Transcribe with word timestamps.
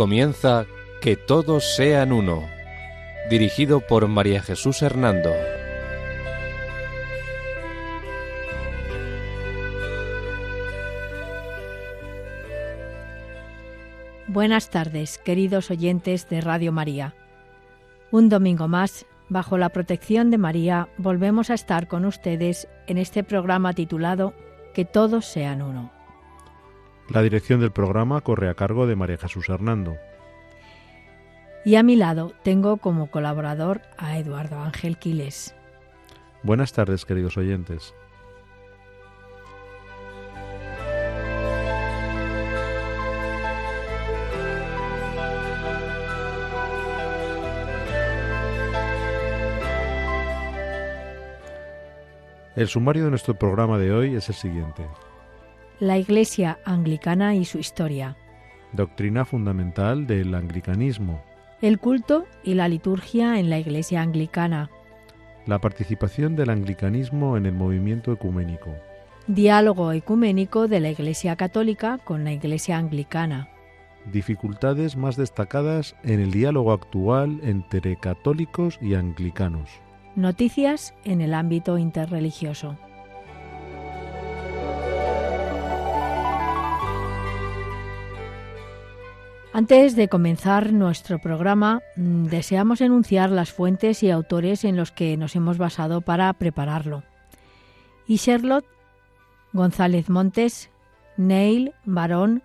Comienza 0.00 0.64
Que 1.02 1.14
todos 1.14 1.76
sean 1.76 2.10
uno, 2.10 2.48
dirigido 3.28 3.80
por 3.80 4.08
María 4.08 4.40
Jesús 4.40 4.80
Hernando. 4.80 5.30
Buenas 14.26 14.70
tardes, 14.70 15.18
queridos 15.18 15.70
oyentes 15.70 16.26
de 16.30 16.40
Radio 16.40 16.72
María. 16.72 17.14
Un 18.10 18.30
domingo 18.30 18.68
más, 18.68 19.04
bajo 19.28 19.58
la 19.58 19.68
protección 19.68 20.30
de 20.30 20.38
María, 20.38 20.88
volvemos 20.96 21.50
a 21.50 21.54
estar 21.54 21.88
con 21.88 22.06
ustedes 22.06 22.68
en 22.86 22.96
este 22.96 23.22
programa 23.22 23.74
titulado 23.74 24.32
Que 24.72 24.86
todos 24.86 25.26
sean 25.26 25.60
uno. 25.60 25.99
La 27.10 27.22
dirección 27.22 27.58
del 27.58 27.72
programa 27.72 28.20
corre 28.20 28.48
a 28.48 28.54
cargo 28.54 28.86
de 28.86 28.94
María 28.94 29.18
Jesús 29.18 29.48
Hernando. 29.48 29.96
Y 31.64 31.74
a 31.74 31.82
mi 31.82 31.96
lado 31.96 32.32
tengo 32.44 32.76
como 32.76 33.10
colaborador 33.10 33.82
a 33.98 34.16
Eduardo 34.16 34.60
Ángel 34.60 34.96
Quiles. 34.96 35.52
Buenas 36.44 36.72
tardes, 36.72 37.04
queridos 37.04 37.36
oyentes. 37.36 37.94
El 52.54 52.68
sumario 52.68 53.04
de 53.04 53.10
nuestro 53.10 53.34
programa 53.34 53.78
de 53.78 53.92
hoy 53.92 54.14
es 54.14 54.28
el 54.28 54.34
siguiente. 54.36 54.86
La 55.80 55.96
Iglesia 55.96 56.58
Anglicana 56.66 57.34
y 57.34 57.46
su 57.46 57.56
historia. 57.56 58.14
Doctrina 58.74 59.24
fundamental 59.24 60.06
del 60.06 60.34
anglicanismo. 60.34 61.22
El 61.62 61.78
culto 61.78 62.26
y 62.44 62.52
la 62.52 62.68
liturgia 62.68 63.40
en 63.40 63.48
la 63.48 63.58
Iglesia 63.58 64.02
Anglicana. 64.02 64.68
La 65.46 65.58
participación 65.58 66.36
del 66.36 66.50
anglicanismo 66.50 67.38
en 67.38 67.46
el 67.46 67.54
movimiento 67.54 68.12
ecuménico. 68.12 68.74
Diálogo 69.26 69.92
ecuménico 69.92 70.68
de 70.68 70.80
la 70.80 70.90
Iglesia 70.90 71.34
Católica 71.36 71.96
con 71.96 72.24
la 72.24 72.32
Iglesia 72.32 72.76
Anglicana. 72.76 73.48
Dificultades 74.12 74.98
más 74.98 75.16
destacadas 75.16 75.96
en 76.04 76.20
el 76.20 76.30
diálogo 76.30 76.72
actual 76.72 77.40
entre 77.42 77.96
católicos 77.96 78.78
y 78.82 78.96
anglicanos. 78.96 79.70
Noticias 80.14 80.92
en 81.04 81.22
el 81.22 81.32
ámbito 81.32 81.78
interreligioso. 81.78 82.76
Antes 89.52 89.96
de 89.96 90.08
comenzar 90.08 90.72
nuestro 90.72 91.18
programa, 91.18 91.82
mm, 91.96 92.26
deseamos 92.26 92.80
enunciar 92.80 93.30
las 93.30 93.52
fuentes 93.52 94.04
y 94.04 94.10
autores 94.10 94.64
en 94.64 94.76
los 94.76 94.92
que 94.92 95.16
nos 95.16 95.34
hemos 95.34 95.58
basado 95.58 96.02
para 96.02 96.32
prepararlo. 96.34 97.02
Y 98.06 98.18
Charlotte, 98.18 98.66
González 99.52 100.08
Montes, 100.08 100.70
Neil, 101.16 101.74
Barón, 101.84 102.44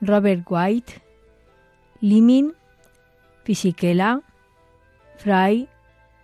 Robert 0.00 0.44
White, 0.48 1.02
Limin, 2.00 2.54
Fisichella, 3.42 4.20
Fry, 5.16 5.68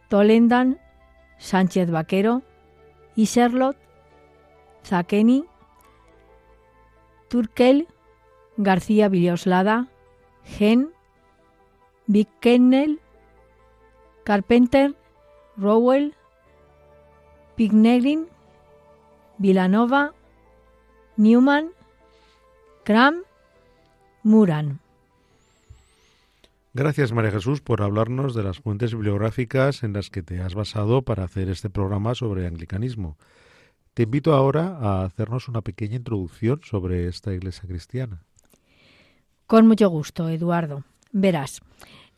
Tolendan, 0.08 0.78
Sánchez 1.38 1.90
Vaquero, 1.90 2.42
y 3.16 3.26
Charlotte, 3.26 3.76
Zakeni, 4.84 5.44
Turkel, 7.28 7.88
García 8.56 9.08
Villoslada, 9.08 9.88
Gen, 10.44 10.90
Big 12.06 12.28
Kennel, 12.40 13.00
Carpenter, 14.24 14.94
Rowell, 15.56 16.14
Pignegrin, 17.56 18.28
Villanova, 19.38 20.14
Newman, 21.16 21.70
Cram, 22.84 23.22
Muran. 24.22 24.80
Gracias 26.74 27.12
María 27.12 27.30
Jesús 27.30 27.60
por 27.60 27.82
hablarnos 27.82 28.34
de 28.34 28.42
las 28.42 28.60
fuentes 28.60 28.94
bibliográficas 28.94 29.82
en 29.82 29.92
las 29.92 30.08
que 30.08 30.22
te 30.22 30.40
has 30.40 30.54
basado 30.54 31.02
para 31.02 31.24
hacer 31.24 31.50
este 31.50 31.68
programa 31.68 32.14
sobre 32.14 32.46
anglicanismo. 32.46 33.18
Te 33.92 34.04
invito 34.04 34.32
ahora 34.32 34.78
a 34.80 35.04
hacernos 35.04 35.48
una 35.48 35.60
pequeña 35.60 35.96
introducción 35.96 36.60
sobre 36.64 37.08
esta 37.08 37.34
iglesia 37.34 37.68
cristiana. 37.68 38.22
Con 39.46 39.66
mucho 39.66 39.88
gusto, 39.88 40.28
Eduardo. 40.28 40.84
Verás, 41.12 41.60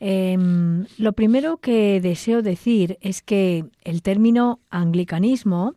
em, 0.01 0.87
lo 0.99 1.12
primero 1.12 1.57
que 1.59 2.01
deseo 2.01 2.43
decir 2.43 2.99
es 3.01 3.23
que 3.23 3.65
el 3.83 4.03
término 4.03 4.61
anglicanismo 4.71 5.75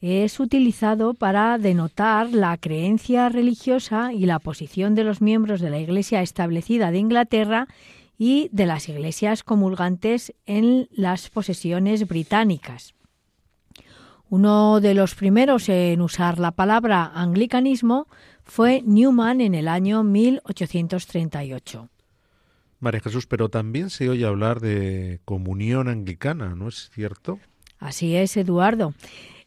es 0.00 0.40
utilizado 0.40 1.14
para 1.14 1.58
denotar 1.58 2.32
la 2.32 2.56
creencia 2.58 3.28
religiosa 3.28 4.12
y 4.12 4.26
la 4.26 4.38
posición 4.38 4.94
de 4.94 5.04
los 5.04 5.20
miembros 5.20 5.60
de 5.60 5.70
la 5.70 5.78
Iglesia 5.78 6.22
establecida 6.22 6.90
de 6.90 6.98
Inglaterra 6.98 7.66
y 8.18 8.48
de 8.52 8.66
las 8.66 8.88
iglesias 8.88 9.42
comulgantes 9.42 10.34
en 10.46 10.88
las 10.90 11.28
posesiones 11.30 12.06
británicas. 12.06 12.94
Uno 14.28 14.80
de 14.80 14.94
los 14.94 15.14
primeros 15.14 15.68
en 15.68 16.00
usar 16.00 16.38
la 16.40 16.50
palabra 16.50 17.12
anglicanismo 17.14 18.08
fue 18.46 18.82
Newman 18.86 19.40
en 19.40 19.54
el 19.54 19.68
año 19.68 20.02
1838. 20.02 21.88
María 22.78 23.00
Jesús, 23.00 23.26
pero 23.26 23.48
también 23.48 23.90
se 23.90 24.08
oye 24.08 24.24
hablar 24.24 24.60
de 24.60 25.20
comunión 25.24 25.88
anglicana, 25.88 26.54
¿no 26.54 26.68
es 26.68 26.90
cierto? 26.94 27.40
Así 27.78 28.16
es, 28.16 28.36
Eduardo. 28.36 28.94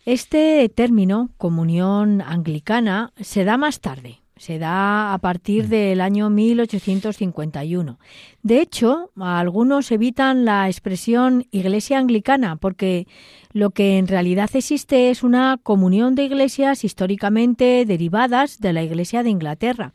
Este 0.05 0.69
término, 0.69 1.29
comunión 1.37 2.21
anglicana, 2.21 3.13
se 3.19 3.43
da 3.43 3.57
más 3.57 3.79
tarde, 3.79 4.21
se 4.39 4.57
da 4.57 5.13
a 5.13 5.17
partir 5.19 5.67
del 5.67 5.99
año 6.01 6.29
1851. 6.29 7.99
De 8.41 8.61
hecho, 8.61 9.11
algunos 9.19 9.91
evitan 9.91 10.45
la 10.45 10.67
expresión 10.67 11.45
iglesia 11.51 11.99
anglicana 11.99 12.55
porque 12.55 13.05
lo 13.51 13.71
que 13.71 13.97
en 13.97 14.07
realidad 14.07 14.49
existe 14.53 15.09
es 15.09 15.23
una 15.23 15.59
comunión 15.61 16.15
de 16.15 16.23
iglesias 16.23 16.85
históricamente 16.85 17.85
derivadas 17.85 18.59
de 18.59 18.73
la 18.73 18.81
Iglesia 18.81 19.23
de 19.23 19.29
Inglaterra. 19.29 19.93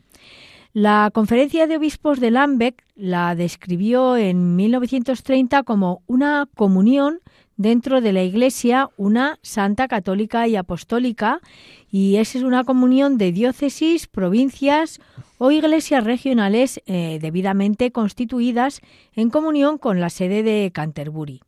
La 0.73 1.09
Conferencia 1.13 1.67
de 1.67 1.77
Obispos 1.77 2.19
de 2.19 2.31
Lambeck 2.31 2.83
la 2.95 3.33
describió 3.33 4.17
en 4.17 4.55
1930 4.57 5.63
como 5.63 6.03
una 6.05 6.47
comunión 6.53 7.19
dentro 7.57 8.01
de 8.01 8.13
la 8.13 8.23
Iglesia, 8.23 8.89
una 8.97 9.39
santa 9.41 9.87
católica 9.87 10.47
y 10.47 10.55
apostólica, 10.55 11.39
y 11.89 12.17
es 12.17 12.35
una 12.35 12.63
comunión 12.63 13.17
de 13.17 13.31
diócesis, 13.31 14.07
provincias 14.07 14.99
o 15.37 15.51
iglesias 15.51 16.03
regionales 16.03 16.81
eh, 16.85 17.19
debidamente 17.21 17.91
constituidas 17.91 18.81
en 19.13 19.29
comunión 19.29 19.77
con 19.77 19.99
la 19.99 20.09
sede 20.09 20.43
de 20.43 20.71
Canterbury. 20.73 21.41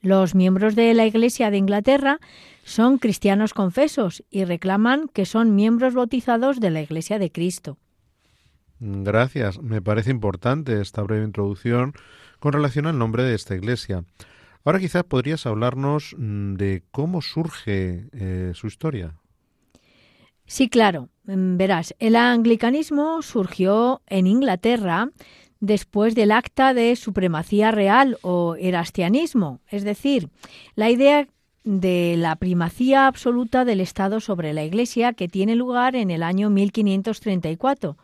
Los 0.00 0.34
miembros 0.34 0.76
de 0.76 0.94
la 0.94 1.06
Iglesia 1.06 1.50
de 1.50 1.58
Inglaterra 1.58 2.20
son 2.64 2.98
cristianos 2.98 3.52
confesos 3.52 4.22
y 4.30 4.44
reclaman 4.44 5.08
que 5.08 5.26
son 5.26 5.56
miembros 5.56 5.94
bautizados 5.94 6.60
de 6.60 6.70
la 6.70 6.82
Iglesia 6.82 7.18
de 7.18 7.32
Cristo. 7.32 7.78
Gracias. 8.80 9.60
Me 9.60 9.82
parece 9.82 10.10
importante 10.10 10.80
esta 10.80 11.02
breve 11.02 11.24
introducción 11.24 11.94
con 12.38 12.52
relación 12.52 12.86
al 12.86 12.98
nombre 12.98 13.24
de 13.24 13.34
esta 13.34 13.56
iglesia. 13.56 14.04
Ahora 14.68 14.80
quizás 14.80 15.04
podrías 15.04 15.46
hablarnos 15.46 16.14
mm, 16.18 16.56
de 16.56 16.82
cómo 16.90 17.22
surge 17.22 18.04
eh, 18.12 18.52
su 18.54 18.66
historia. 18.66 19.14
Sí, 20.44 20.68
claro. 20.68 21.08
Mm, 21.24 21.56
verás, 21.56 21.94
el 21.98 22.16
anglicanismo 22.16 23.22
surgió 23.22 24.02
en 24.08 24.26
Inglaterra 24.26 25.08
después 25.58 26.14
del 26.14 26.32
acta 26.32 26.74
de 26.74 26.96
supremacía 26.96 27.70
real 27.70 28.18
o 28.20 28.56
erastianismo, 28.56 29.60
es 29.70 29.84
decir, 29.84 30.28
la 30.74 30.90
idea 30.90 31.26
de 31.64 32.16
la 32.18 32.36
primacía 32.36 33.06
absoluta 33.06 33.64
del 33.64 33.80
Estado 33.80 34.20
sobre 34.20 34.52
la 34.52 34.64
Iglesia 34.64 35.14
que 35.14 35.28
tiene 35.28 35.54
lugar 35.54 35.96
en 35.96 36.10
el 36.10 36.22
año 36.22 36.50
1534 36.50 37.96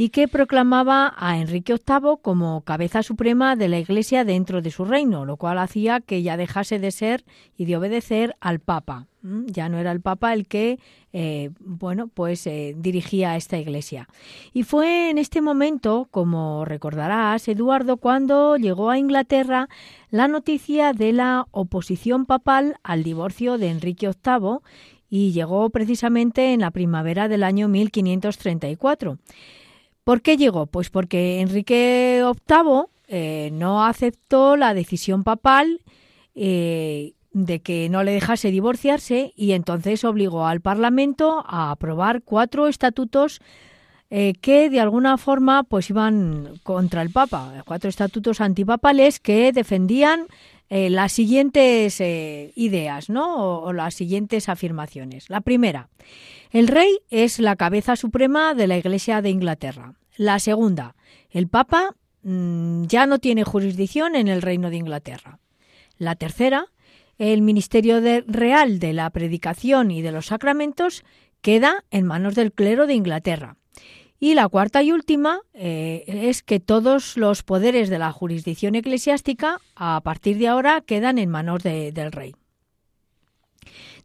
y 0.00 0.08
que 0.08 0.28
proclamaba 0.28 1.12
a 1.18 1.36
Enrique 1.36 1.74
VIII 1.74 2.20
como 2.22 2.62
cabeza 2.62 3.02
suprema 3.02 3.54
de 3.54 3.68
la 3.68 3.78
Iglesia 3.78 4.24
dentro 4.24 4.62
de 4.62 4.70
su 4.70 4.86
reino, 4.86 5.26
lo 5.26 5.36
cual 5.36 5.58
hacía 5.58 6.00
que 6.00 6.22
ya 6.22 6.38
dejase 6.38 6.78
de 6.78 6.90
ser 6.90 7.22
y 7.54 7.66
de 7.66 7.76
obedecer 7.76 8.34
al 8.40 8.60
Papa. 8.60 9.08
Ya 9.20 9.68
no 9.68 9.76
era 9.76 9.92
el 9.92 10.00
Papa 10.00 10.32
el 10.32 10.48
que, 10.48 10.78
eh, 11.12 11.50
bueno, 11.60 12.08
pues 12.08 12.46
eh, 12.46 12.74
dirigía 12.78 13.36
esta 13.36 13.58
iglesia. 13.58 14.08
Y 14.54 14.62
fue 14.62 15.10
en 15.10 15.18
este 15.18 15.42
momento, 15.42 16.08
como 16.10 16.64
recordarás, 16.64 17.46
Eduardo, 17.48 17.98
cuando 17.98 18.56
llegó 18.56 18.88
a 18.88 18.96
Inglaterra 18.96 19.68
la 20.08 20.28
noticia 20.28 20.94
de 20.94 21.12
la 21.12 21.46
oposición 21.50 22.24
papal 22.24 22.78
al 22.82 23.02
divorcio 23.02 23.58
de 23.58 23.68
Enrique 23.68 24.08
VIII 24.08 24.60
y 25.10 25.32
llegó 25.32 25.68
precisamente 25.68 26.54
en 26.54 26.60
la 26.60 26.70
primavera 26.70 27.28
del 27.28 27.42
año 27.42 27.68
1534. 27.68 29.18
¿Por 30.04 30.22
qué 30.22 30.36
llegó? 30.36 30.66
Pues 30.66 30.90
porque 30.90 31.40
Enrique 31.40 32.22
VIII 32.24 32.84
eh, 33.12 33.50
no 33.52 33.84
aceptó 33.84 34.56
la 34.56 34.72
decisión 34.72 35.24
papal 35.24 35.80
eh, 36.34 37.14
de 37.32 37.60
que 37.60 37.88
no 37.88 38.02
le 38.02 38.12
dejase 38.12 38.50
divorciarse 38.50 39.32
y 39.36 39.52
entonces 39.52 40.04
obligó 40.04 40.46
al 40.46 40.60
Parlamento 40.60 41.44
a 41.46 41.72
aprobar 41.72 42.22
cuatro 42.22 42.68
estatutos 42.68 43.40
eh, 44.10 44.34
que 44.40 44.70
de 44.70 44.80
alguna 44.80 45.18
forma 45.18 45.64
pues 45.64 45.90
iban 45.90 46.54
contra 46.62 47.02
el 47.02 47.10
Papa, 47.10 47.62
cuatro 47.66 47.90
estatutos 47.90 48.40
antipapales 48.40 49.20
que 49.20 49.52
defendían 49.52 50.26
las 50.72 51.10
siguientes 51.10 52.00
ideas, 52.00 53.10
¿no? 53.10 53.58
O, 53.58 53.72
las 53.72 53.94
siguientes 53.94 54.48
afirmaciones. 54.48 55.28
La 55.28 55.40
primera, 55.40 55.88
el 56.50 56.68
rey 56.68 56.98
es 57.10 57.38
la 57.38 57.56
cabeza 57.56 57.96
suprema 57.96 58.54
de 58.54 58.66
la 58.66 58.76
Iglesia 58.76 59.22
de 59.22 59.30
Inglaterra. 59.30 59.94
La 60.16 60.38
segunda, 60.38 60.96
el 61.30 61.48
Papa 61.48 61.94
mm, 62.22 62.84
ya 62.84 63.06
no 63.06 63.18
tiene 63.18 63.44
jurisdicción 63.44 64.16
en 64.16 64.28
el 64.28 64.42
Reino 64.42 64.68
de 64.70 64.76
Inglaterra. 64.76 65.38
La 65.96 66.16
tercera, 66.16 66.66
el 67.18 67.42
ministerio 67.42 68.00
real 68.26 68.78
de 68.78 68.92
la 68.92 69.10
predicación 69.10 69.90
y 69.90 70.02
de 70.02 70.12
los 70.12 70.26
sacramentos 70.26 71.04
queda 71.40 71.84
en 71.90 72.06
manos 72.06 72.34
del 72.34 72.52
clero 72.52 72.86
de 72.86 72.94
Inglaterra. 72.94 73.56
Y 74.18 74.34
la 74.34 74.48
cuarta 74.48 74.82
y 74.82 74.92
última 74.92 75.40
eh, 75.54 76.04
es 76.06 76.42
que 76.42 76.60
todos 76.60 77.16
los 77.16 77.42
poderes 77.42 77.88
de 77.88 77.98
la 77.98 78.12
jurisdicción 78.12 78.74
eclesiástica 78.74 79.60
a 79.76 80.00
partir 80.02 80.36
de 80.36 80.48
ahora 80.48 80.82
quedan 80.82 81.18
en 81.18 81.30
manos 81.30 81.62
del 81.62 82.12
rey. 82.12 82.34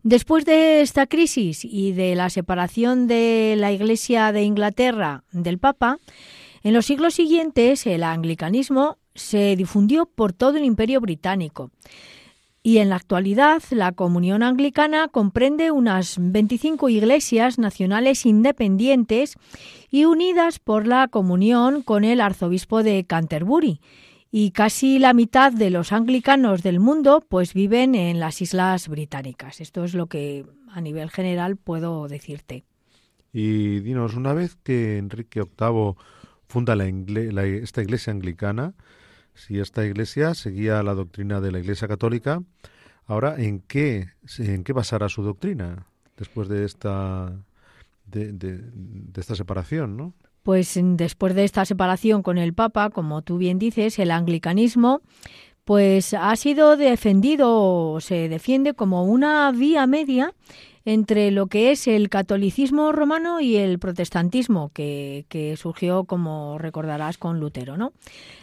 Después 0.06 0.46
de 0.46 0.82
esta 0.82 1.08
crisis 1.08 1.66
y 1.66 1.92
de 1.92 2.14
la 2.14 2.30
separación 2.30 3.08
de 3.08 3.56
la 3.58 3.72
Iglesia 3.72 4.32
de 4.32 4.44
Inglaterra 4.44 5.24
del 5.32 5.58
Papa, 5.58 5.98
en 6.62 6.76
los 6.76 6.86
siglos 6.86 7.16
siguientes 7.16 7.88
el 7.88 8.04
anglicanismo 8.04 9.00
se 9.16 9.56
difundió 9.56 10.06
por 10.06 10.32
todo 10.32 10.58
el 10.58 10.64
imperio 10.64 11.02
británico. 11.02 11.72
Y 12.62 12.78
en 12.78 12.90
la 12.90 12.98
actualidad, 12.98 13.64
la 13.72 13.94
comunión 13.94 14.44
anglicana 14.44 15.08
comprende 15.08 15.72
unas 15.72 16.18
25 16.20 16.88
iglesias 16.90 17.58
nacionales 17.58 18.28
independientes 18.28 19.34
y 19.90 20.06
unidas 20.06 20.60
por 20.60 20.86
la 20.86 21.08
comunión 21.08 21.82
con 21.82 22.04
el 22.04 22.22
arzobispo 22.22 22.84
de 22.84 23.06
Canterbury. 23.06 23.80
Y 24.32 24.52
casi 24.52 25.00
la 25.00 25.14
mitad 25.14 25.54
de 25.54 25.70
los 25.70 25.92
anglicanos 25.92 26.62
del 26.62 26.80
mundo 26.80 27.24
pues 27.28 27.54
viven 27.54 27.96
en 27.96 28.20
las 28.20 28.42
islas 28.42 28.88
británicas. 28.88 29.62
Esto 29.62 29.84
es 29.84 29.94
lo 29.94 30.08
que 30.08 30.46
a 30.70 30.82
nivel 30.82 31.10
general 31.10 31.56
puedo 31.56 32.08
decirte. 32.08 32.66
Y 33.32 33.80
dinos, 33.80 34.16
una 34.16 34.34
vez 34.34 34.56
que 34.56 34.98
Enrique 34.98 35.42
VIII 35.42 35.96
funda 36.48 36.76
esta 36.76 37.82
iglesia 37.82 38.12
anglicana, 38.12 38.74
si 39.34 39.60
esta 39.60 39.86
iglesia 39.86 40.34
seguía 40.34 40.82
la 40.84 40.94
doctrina 40.94 41.42
de 41.42 41.52
la 41.52 41.60
Iglesia 41.60 41.88
Católica, 41.88 42.42
ahora 43.06 43.36
¿en 43.38 43.60
qué, 43.60 44.08
en 44.38 44.64
qué 44.64 44.74
basará 44.74 45.10
su 45.10 45.22
doctrina 45.22 45.86
después 46.18 46.48
de 46.48 46.64
esta, 46.64 47.34
de 48.06 48.72
esta 49.16 49.36
separación, 49.36 49.98
no? 49.98 50.14
Pues 50.46 50.80
después 50.80 51.34
de 51.34 51.44
esta 51.44 51.66
separación 51.66 52.22
con 52.22 52.38
el 52.38 52.54
Papa, 52.54 52.92
como 52.92 53.24
tú 53.24 53.40
bien 53.40 53.58
dices, 53.58 53.98
el 53.98 54.12
anglicanismo 54.12 55.02
pues 55.64 56.14
ha 56.14 56.36
sido 56.36 56.78
defendido, 56.78 57.98
se 58.00 58.30
defiende 58.30 58.76
como 58.76 59.06
una 59.06 59.52
vía 59.52 59.88
media 59.88 60.36
entre 60.86 61.32
lo 61.32 61.48
que 61.48 61.72
es 61.72 61.88
el 61.88 62.10
catolicismo 62.10 62.92
romano 62.92 63.42
y 63.42 63.56
el 63.56 63.80
protestantismo, 63.80 64.70
que, 64.72 65.56
surgió, 65.58 66.04
como 66.04 66.60
recordarás, 66.60 67.18
con 67.18 67.40
Lutero. 67.40 67.76
¿no? 67.76 67.94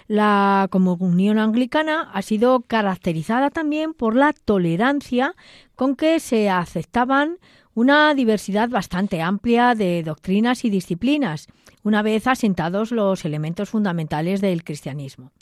La 0.08 0.66
comunión 0.72 1.38
anglicana 1.38 2.10
ha 2.12 2.22
sido 2.22 2.62
caracterizada 2.66 3.50
también 3.50 3.94
por 3.94 4.16
la 4.16 4.32
tolerancia 4.32 5.36
con 5.76 5.94
que 5.94 6.18
se 6.18 6.50
aceptaban 6.50 7.38
una 7.74 8.12
diversidad 8.14 8.68
bastante 8.68 9.22
amplia 9.22 9.76
de 9.76 10.02
doctrinas 10.02 10.64
y 10.64 10.70
disciplinas, 10.70 11.46
una 11.82 12.02
vez 12.02 12.26
asentados 12.26 12.92
los 12.92 13.24
elementos 13.24 13.70
fundamentales 13.70 14.40
del 14.40 14.64
cristianismo. 14.64 15.32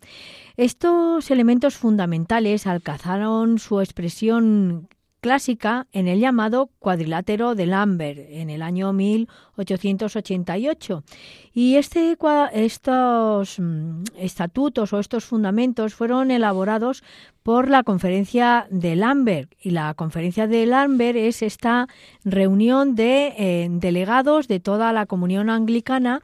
Estos 0.56 1.30
elementos 1.30 1.76
fundamentales 1.76 2.66
alcanzaron 2.66 3.58
su 3.58 3.80
expresión 3.80 4.88
clásica 5.20 5.86
en 5.92 6.08
el 6.08 6.18
llamado 6.18 6.70
cuadrilátero 6.78 7.54
de 7.54 7.66
Lambert 7.66 8.18
en 8.30 8.50
el 8.50 8.62
año 8.62 8.92
1888. 8.92 11.04
Y 11.52 11.76
este, 11.76 12.16
estos 12.52 13.58
mm, 13.58 14.04
estatutos 14.18 14.92
o 14.92 14.98
estos 14.98 15.24
fundamentos 15.24 15.94
fueron 15.94 16.30
elaborados 16.30 17.02
por 17.42 17.68
la 17.68 17.82
conferencia 17.82 18.66
de 18.70 18.96
Lambert. 18.96 19.52
Y 19.60 19.70
la 19.70 19.94
conferencia 19.94 20.46
de 20.46 20.66
Lambert 20.66 21.16
es 21.16 21.42
esta 21.42 21.88
reunión 22.24 22.94
de 22.94 23.34
eh, 23.38 23.68
delegados 23.70 24.48
de 24.48 24.60
toda 24.60 24.92
la 24.92 25.06
comunión 25.06 25.50
anglicana 25.50 26.22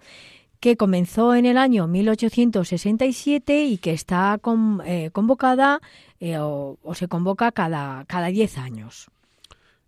que 0.66 0.76
comenzó 0.76 1.32
en 1.36 1.46
el 1.46 1.58
año 1.58 1.86
1867 1.86 3.66
y 3.66 3.78
que 3.78 3.92
está 3.92 4.40
eh, 4.84 5.10
convocada 5.12 5.80
eh, 6.18 6.38
o, 6.40 6.76
se 6.92 7.06
convoca 7.06 7.52
cada, 7.52 8.04
cada 8.06 8.26
diez 8.26 8.58
años. 8.58 9.06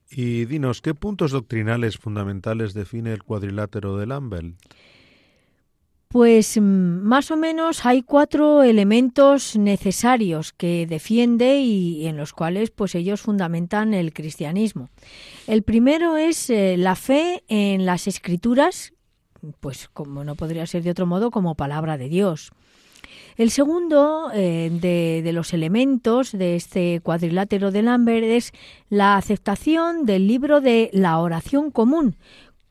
Y 0.08 0.44
dinos, 0.44 0.80
¿qué 0.80 0.94
puntos 0.94 1.32
doctrinales 1.32 1.98
fundamentales 1.98 2.74
define 2.74 3.12
el 3.12 3.24
cuadrilátero 3.24 3.96
de 3.96 4.06
Lambert? 4.06 4.54
Pues 6.06 6.56
mm, 6.56 6.62
más 6.62 7.32
o 7.32 7.36
menos 7.36 7.84
hay 7.84 8.02
cuatro 8.02 8.62
elementos 8.62 9.56
necesarios 9.56 10.52
que 10.52 10.86
defiende 10.86 11.58
y, 11.58 12.06
en 12.06 12.16
los 12.16 12.32
cuales 12.32 12.70
pues 12.70 12.94
ellos 12.94 13.20
fundamentan 13.20 13.94
el 13.94 14.12
cristianismo. 14.12 14.90
El 15.48 15.64
primero 15.64 16.16
es 16.16 16.48
eh, 16.50 16.76
la 16.78 16.94
fe 16.94 17.42
en 17.48 17.84
las 17.84 18.06
escrituras, 18.06 18.92
pues 19.60 19.88
como 19.88 20.24
no 20.24 20.34
podría 20.34 20.66
ser 20.66 20.82
de 20.82 20.90
otro 20.90 21.06
modo, 21.06 21.30
como 21.30 21.54
palabra 21.54 21.98
de 21.98 22.08
Dios. 22.08 22.50
El 23.36 23.50
segundo 23.50 24.30
eh, 24.34 24.68
de, 24.72 25.32
los 25.32 25.52
elementos 25.52 26.32
de 26.32 26.56
este 26.56 27.00
cuadrilátero 27.00 27.70
de 27.70 27.82
Lambert 27.82 28.24
es 28.24 28.52
la 28.88 29.16
aceptación 29.16 30.04
del 30.04 30.26
libro 30.26 30.60
de 30.60 30.90
la 30.92 31.18
oración 31.20 31.70
común. 31.70 32.16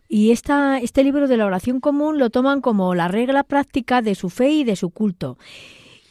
Y 0.09 0.31
esta, 0.31 0.79
este 0.79 1.03
libro 1.03 1.27
de 1.27 1.38
la 1.38 1.45
oración 1.45 1.79
común 1.79 2.17
lo 2.17 2.29
toman 2.29 2.59
como 2.62 2.95
la 2.95 3.07
regla 3.07 3.43
práctica 3.43 4.01
de 4.01 4.15
su 4.15 4.29
fe 4.29 4.50
y 4.50 4.63
de 4.63 4.75
su 4.75 4.89
culto. 4.89 5.38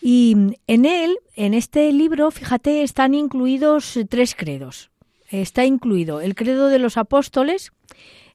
Y 0.01 0.37
en 0.67 0.85
él, 0.87 1.19
en 1.35 1.53
este 1.53 1.93
libro, 1.93 2.31
fíjate, 2.31 2.83
están 2.83 3.15
incluidos 3.15 3.99
tres 4.09 4.35
credos. 4.35 4.91
Está 5.29 5.65
incluido 5.65 6.21
el 6.21 6.35
credo 6.35 6.69
de 6.69 6.79
los 6.79 6.97
apóstoles, 6.97 7.73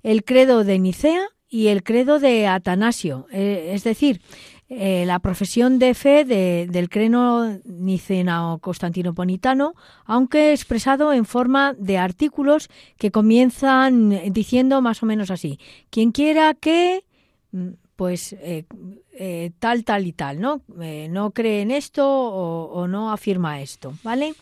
el 0.04 0.24
credo 0.24 0.64
de 0.64 0.78
Nicea 0.78 1.30
y 1.52 1.68
el 1.68 1.84
credo 1.84 2.18
de 2.18 2.48
Atanasio. 2.48 3.28
Eh, 3.32 3.72
es 3.74 3.84
decir, 3.84 4.22
eh, 4.70 5.04
la 5.06 5.20
profesión 5.20 5.78
de 5.80 5.94
fe 5.94 6.24
del 6.24 6.90
creno 6.90 7.60
niceno-constantinopolitano, 7.66 9.74
aunque 10.06 10.54
expresado 10.54 11.12
en 11.12 11.26
forma 11.26 11.76
de 11.78 11.98
artículos 11.98 12.70
que 12.98 13.12
comienzan 13.12 14.32
diciendo 14.32 14.82
más 14.82 15.04
o 15.04 15.06
menos 15.06 15.30
así: 15.30 15.60
quien 15.90 16.14
quiera 16.14 16.54
que, 16.54 17.04
mm, 17.52 17.72
pues 17.98 18.34
eh, 18.40 18.64
tal, 19.60 19.84
tal 19.84 20.08
y 20.08 20.14
tal, 20.14 20.40
¿no? 20.40 20.62
no 21.10 21.32
cree 21.32 21.62
en 21.62 21.70
esto 21.70 22.08
o, 22.08 22.72
o 22.72 22.88
no 22.88 23.12
afirma 23.12 23.62
esto, 23.62 23.94
¿vale? 24.04 24.34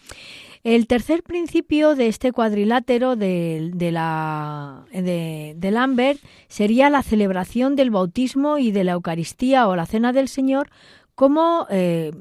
El 0.63 0.87
tercer 0.87 1.23
principio 1.23 1.95
de 1.95 2.07
este 2.07 2.33
cuadrilátero 2.33 3.15
de, 3.15 3.71
la, 3.93 4.85
de, 4.91 5.71
Lambert 5.71 6.19
sería 6.49 6.89
la 6.89 7.01
celebración 7.01 7.77
del 7.77 7.91
bautismo 7.91 8.57
y 8.57 8.71
de 8.71 8.83
la 8.83 8.93
Eucaristía 8.93 9.69
o 9.69 9.75
la 9.77 9.85
Cena 9.85 10.11
del 10.11 10.27
Señor 10.27 10.69
como 11.15 11.65
eh, 11.69 12.11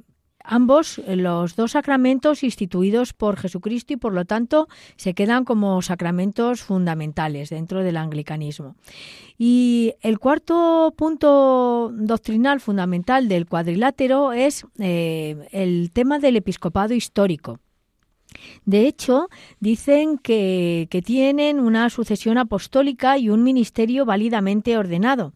ambos, 0.45 1.00
los 1.07 1.57
dos 1.57 1.73
sacramentos 1.73 2.42
instituidos 2.42 3.12
por 3.12 3.37
Jesucristo 3.37 3.92
y 3.92 3.97
por 3.97 4.12
lo 4.12 4.25
tanto 4.25 4.68
se 4.97 5.14
quedan 5.14 5.45
como 5.45 5.83
sacramentos 5.83 6.62
fundamentales 6.62 7.50
dentro 7.50 7.83
del 7.83 7.97
anglicanismo. 7.97 8.76
Y 9.37 9.95
el 10.00 10.18
cuarto 10.18 10.95
punto 10.97 11.92
doctrinal 11.92 12.61
fundamental 12.61 13.28
del 13.28 13.47
cuadrilátero 13.47 14.33
es 14.33 14.64
eh, 14.78 15.49
el 15.52 15.90
tema 15.92 16.18
del 16.18 16.37
episcopado 16.37 16.95
histórico. 16.95 17.59
De 18.64 18.87
hecho, 18.87 19.28
dicen 19.61 20.18
que, 20.18 20.88
tienen 21.04 21.61
una 21.61 21.90
sucesión 21.90 22.38
apostólica 22.38 23.18
y 23.18 23.30
un 23.30 23.42
ministerio 23.42 24.04
válidamente 24.04 24.76
ordenado 24.76 25.33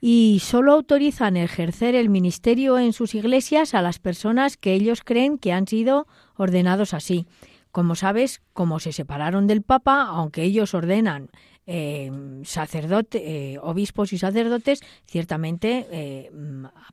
y 0.00 0.40
solo 0.42 0.72
autorizan 0.72 1.36
ejercer 1.36 1.94
el 1.94 2.08
ministerio 2.08 2.78
en 2.78 2.92
sus 2.92 3.14
iglesias 3.14 3.74
a 3.74 3.82
las 3.82 3.98
personas 3.98 4.56
que 4.56 4.74
ellos 4.74 5.02
creen 5.04 5.38
que 5.38 5.52
han 5.52 5.66
sido 5.66 6.06
ordenados 6.36 6.94
así. 6.94 7.26
Como 7.72 7.96
sabes, 7.96 8.40
como 8.52 8.80
se 8.80 8.92
separaron 8.92 9.46
del 9.46 9.62
Papa, 9.62 10.02
aunque 10.02 10.42
ellos 10.42 10.74
ordenan 10.74 11.30
eh, 11.70 12.10
eh, 13.12 13.58
obispos 13.60 14.12
y 14.14 14.18
sacerdotes, 14.18 14.80
ciertamente 15.06 15.86
eh, 15.90 16.30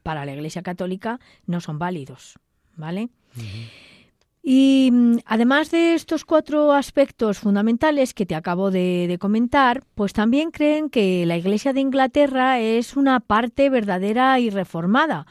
para 0.03 0.25
la 0.25 0.33
Iglesia 0.33 0.63
Católica 0.63 1.19
no 1.45 1.61
son 1.61 1.79
válidos, 1.79 2.37
¿vale? 2.75 3.09
Y 4.47 4.91
mm, 4.91 5.17
además 5.25 5.71
de 5.71 5.95
estos 5.95 6.23
cuatro 6.23 6.71
aspectos 6.71 7.39
fundamentales 7.39 8.13
que 8.13 8.27
te 8.27 8.35
acabo 8.35 8.69
de, 8.69 9.17
comentar, 9.19 9.83
pues 9.95 10.13
también 10.13 10.51
creen 10.51 10.91
que 10.91 11.25
la 11.25 11.35
Iglesia 11.35 11.73
de 11.73 11.81
Inglaterra 11.81 12.59
es 12.59 12.95
una 12.95 13.19
parte 13.21 13.71
verdadera 13.71 14.39
y 14.39 14.51
reformada. 14.51 15.25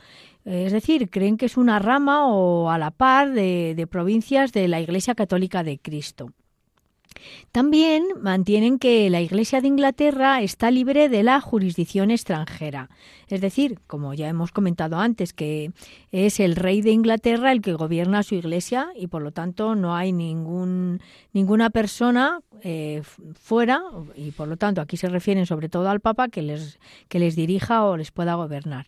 Es 0.45 0.73
decir, 0.73 1.11
creen 1.11 1.37
que 1.37 1.47
es 1.47 1.57
una 1.57 1.79
rama 1.79 2.27
o 2.27 2.71
a 2.71 2.77
la 2.77 2.91
par 2.91 3.33
de 3.33 3.87
provincias 3.89 4.53
de 4.53 4.67
la 4.67 4.81
Iglesia 4.81 5.15
Católica 5.15 5.63
de 5.63 5.79
Cristo. 5.79 6.33
También 7.53 8.05
mantienen 8.21 8.79
que 8.79 9.09
la 9.11 9.21
Iglesia 9.21 9.61
de 9.61 9.69
Inglaterra 9.69 10.43
está 10.43 10.71
libre 10.71 11.09
de 11.09 11.23
la 11.23 11.41
jurisdicción 11.41 12.11
extranjera. 12.11 12.91
Es 13.29 13.41
decir, 13.41 13.79
como 13.87 14.15
ya 14.15 14.29
hemos 14.29 14.53
comentado 14.53 14.99
antes, 14.99 15.33
que 15.33 15.73
es 16.13 16.41
el 16.41 16.57
rey 16.57 16.83
de 16.83 16.91
Inglaterra 16.91 17.53
el 17.53 17.63
que 17.63 17.73
gobierna 17.73 18.23
su 18.23 18.35
Iglesia 18.35 18.89
y 18.97 19.07
por 19.07 19.23
lo 19.23 19.33
tanto 19.33 19.75
no 19.75 19.95
hay 19.95 20.13
ningún, 20.13 21.01
ninguna 21.33 21.71
persona 21.71 22.41
eh, 22.63 23.03
fuera, 23.35 23.83
y 24.17 24.31
por 24.33 24.49
lo 24.49 24.57
tanto 24.57 24.81
aquí 24.81 24.97
se 24.97 25.09
refieren 25.09 25.47
sobre 25.47 25.69
todo 25.69 25.89
al 25.89 26.01
Papa, 26.01 26.29
que 26.29 26.43
les, 26.43 26.79
que 27.09 27.19
les 27.19 27.37
dirija 27.37 27.85
o 27.85 27.97
les 27.97 28.11
pueda 28.11 28.35
gobernar. 28.35 28.87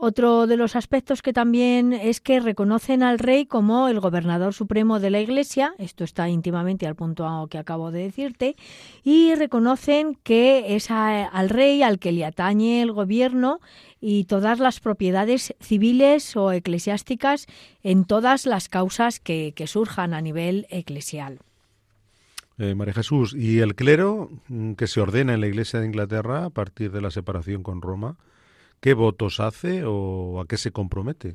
Otro 0.00 0.46
de 0.46 0.56
los 0.56 0.76
aspectos 0.76 1.22
que 1.22 1.32
también 1.32 1.92
es 1.92 2.20
que 2.20 2.38
reconocen 2.38 3.02
al 3.02 3.18
rey 3.18 3.46
como 3.46 3.88
el 3.88 3.98
gobernador 3.98 4.54
supremo 4.54 5.00
de 5.00 5.10
la 5.10 5.20
Iglesia, 5.20 5.74
esto 5.76 6.04
está 6.04 6.28
íntimamente 6.28 6.86
al 6.86 6.94
punto 6.94 7.48
que 7.50 7.58
acabo 7.58 7.90
de 7.90 8.04
decirte, 8.04 8.54
y 9.02 9.34
reconocen 9.34 10.14
que 10.22 10.76
es 10.76 10.92
al 10.92 11.48
rey 11.48 11.82
al 11.82 11.98
que 11.98 12.12
le 12.12 12.24
atañe 12.24 12.80
el 12.80 12.92
gobierno 12.92 13.58
y 14.00 14.22
todas 14.22 14.60
las 14.60 14.78
propiedades 14.78 15.56
civiles 15.60 16.36
o 16.36 16.52
eclesiásticas 16.52 17.48
en 17.82 18.04
todas 18.04 18.46
las 18.46 18.68
causas 18.68 19.18
que, 19.18 19.52
surjan 19.66 20.14
a 20.14 20.20
nivel 20.20 20.68
eclesial. 20.70 21.40
Eh, 22.56 22.76
María 22.76 22.94
Jesús, 22.94 23.34
¿y 23.34 23.58
el 23.58 23.74
clero 23.74 24.30
mm, 24.46 24.74
que 24.74 24.86
se 24.86 25.00
ordena 25.00 25.34
en 25.34 25.40
la 25.40 25.48
Iglesia 25.48 25.80
de 25.80 25.86
Inglaterra 25.86 26.44
a 26.44 26.50
partir 26.50 26.92
de 26.92 27.00
la 27.00 27.10
separación 27.10 27.64
con 27.64 27.82
Roma? 27.82 28.16
¿Qué 28.80 28.94
votos 28.94 29.40
hace 29.40 29.82
o 29.84 30.40
a 30.40 30.46
qué 30.46 30.56
se 30.56 30.70
compromete? 30.70 31.34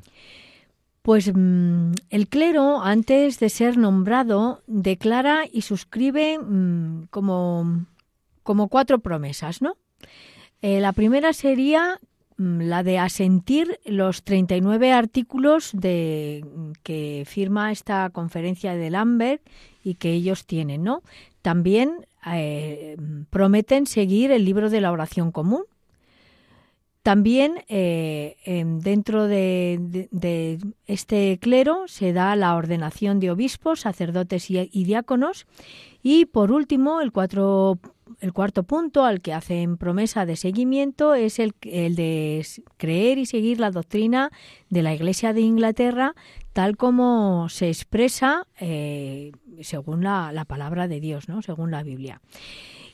Pues 1.02 1.30
mm, 1.34 1.92
el 2.08 2.28
clero, 2.28 2.80
antes 2.80 3.38
de 3.38 3.50
ser 3.50 3.76
nombrado, 3.76 4.62
declara 4.66 5.44
y 5.52 5.60
suscribe 5.60 6.38
mm, 6.38 7.08
como, 7.10 7.84
como 8.42 8.68
cuatro 8.68 9.00
promesas, 9.00 9.60
¿no? 9.60 9.76
Eh, 10.62 10.80
la 10.80 10.94
primera 10.94 11.34
sería 11.34 12.00
mm, 12.38 12.62
la 12.62 12.82
de 12.82 12.98
asentir 12.98 13.78
los 13.84 14.22
39 14.22 14.92
artículos 14.92 15.72
de, 15.74 16.42
que 16.82 17.24
firma 17.26 17.70
esta 17.70 18.08
conferencia 18.08 18.74
de 18.74 18.88
Lambert 18.88 19.42
y 19.84 19.96
que 19.96 20.12
ellos 20.12 20.46
tienen, 20.46 20.84
¿no? 20.84 21.02
También 21.42 22.06
eh, 22.32 22.96
prometen 23.28 23.84
seguir 23.84 24.30
el 24.30 24.46
libro 24.46 24.70
de 24.70 24.80
la 24.80 24.90
oración 24.90 25.32
común, 25.32 25.64
también 27.04 27.62
eh, 27.68 28.64
dentro 28.80 29.28
de, 29.28 30.58
este 30.86 31.38
clero 31.38 31.82
se 31.86 32.14
da 32.14 32.34
la 32.34 32.56
ordenación 32.56 33.20
de 33.20 33.30
obispos, 33.30 33.80
sacerdotes 33.80 34.50
y, 34.50 34.84
diáconos. 34.84 35.46
Y 36.02 36.24
por 36.24 36.50
último, 36.50 37.02
el, 37.02 37.12
el 38.20 38.32
cuarto 38.32 38.62
punto 38.62 39.04
al 39.04 39.20
que 39.20 39.34
hacen 39.34 39.76
promesa 39.76 40.24
de 40.24 40.36
seguimiento 40.36 41.12
es 41.12 41.38
el, 41.38 41.52
de 41.60 42.46
creer 42.78 43.18
y 43.18 43.26
seguir 43.26 43.60
la 43.60 43.70
doctrina 43.70 44.30
de 44.70 44.80
la 44.80 44.94
Iglesia 44.94 45.34
de 45.34 45.42
Inglaterra 45.42 46.14
tal 46.54 46.78
como 46.78 47.50
se 47.50 47.68
expresa 47.68 48.46
eh, 48.60 49.32
según 49.60 50.04
la, 50.04 50.32
la, 50.32 50.46
palabra 50.46 50.88
de 50.88 51.00
Dios, 51.00 51.28
¿no? 51.28 51.42
según 51.42 51.70
la 51.70 51.82
Biblia. 51.82 52.22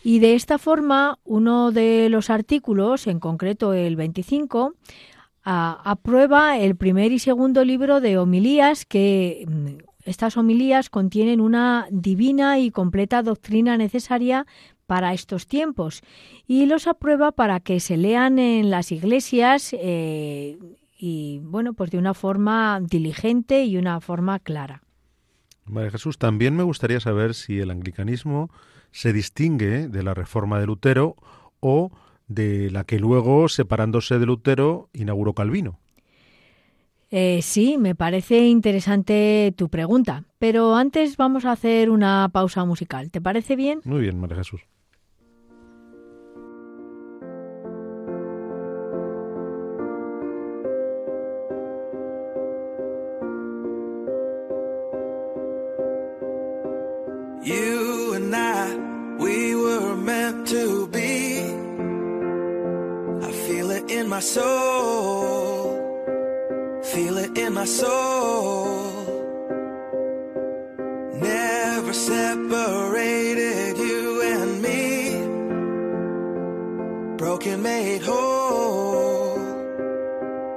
Y 0.03 0.19
de 0.19 0.35
esta 0.35 0.59
forma, 0.59 1.19
uno 1.25 1.73
de 1.73 2.09
los 2.09 2.31
artículos, 2.31 3.07
en 3.07 3.21
concreto 3.21 3.75
el 3.75 3.97
25, 3.97 4.75
aprueba 5.43 6.59
el 6.59 6.77
primer 6.77 7.13
y 7.13 7.19
segundo 7.19 7.65
libro 7.65 8.01
de 8.01 8.19
homilías 8.19 8.85
que 8.85 9.47
mm, 9.49 9.69
estas 10.05 10.37
homilías 10.37 10.91
contienen 10.91 11.41
una 11.41 11.87
divina 11.91 12.59
y 12.59 12.71
completa 12.71 13.23
doctrina 13.23 13.77
necesaria 13.77 14.47
para 14.87 15.13
estos 15.13 15.47
tiempos 15.47 16.03
y 16.47 16.67
los 16.67 16.87
aprueba 16.87 17.33
para 17.33 17.61
que 17.61 17.81
se 17.81 17.97
lean 17.97 18.39
en 18.39 18.71
las 18.71 18.93
iglesias 18.93 19.75
eh, 19.79 20.59
y 20.99 21.41
bueno 21.45 21.75
pues 21.75 21.91
de 21.91 21.99
una 21.99 22.15
forma 22.15 22.81
diligente 22.83 23.65
y 23.65 23.77
una 23.77 24.01
forma 24.01 24.39
clara. 24.41 24.83
María 25.65 25.93
Jesús, 25.93 26.19
también 26.19 26.57
me 26.57 26.65
gustaría 26.65 26.99
saber 26.99 27.35
si 27.35 27.61
el 27.61 27.71
anglicanismo 27.71 28.51
se 28.93 29.13
distingue 29.13 29.89
de 29.89 30.03
la 30.03 30.15
reforma 30.15 30.59
de 30.61 30.67
Lutero 30.67 31.17
o 31.61 31.91
de 32.29 32.71
la 32.71 32.85
que 32.85 32.99
luego, 32.99 33.49
separándose 33.49 34.19
de 34.19 34.27
Lutero, 34.27 34.89
inauguró 34.93 35.35
Calvino. 35.35 35.79
Eh, 37.11 37.41
sí, 37.43 37.77
me 37.77 37.97
parece 37.97 38.47
interesante 38.47 39.53
tu 39.57 39.69
pregunta, 39.69 40.25
pero 40.39 40.77
antes 40.77 41.17
vamos 41.17 41.45
a 41.45 41.53
hacer 41.53 41.91
una 41.91 42.29
pausa 42.33 42.65
musical. 42.65 43.11
¿Te 43.11 43.21
parece 43.21 43.57
bien? 43.57 43.81
Muy 43.85 44.01
bien, 44.01 44.21
María 44.21 44.37
Jesús. 44.37 44.61
My 64.21 64.27
soul. 64.27 65.81
Feel 66.83 67.17
it 67.17 67.39
in 67.39 67.55
my 67.55 67.65
soul. 67.65 68.93
Never 71.15 71.95
separated 71.95 73.79
you 73.79 74.21
and 74.35 74.61
me. 74.61 74.85
Broken 77.17 77.63
made 77.63 78.03
whole. 78.03 79.39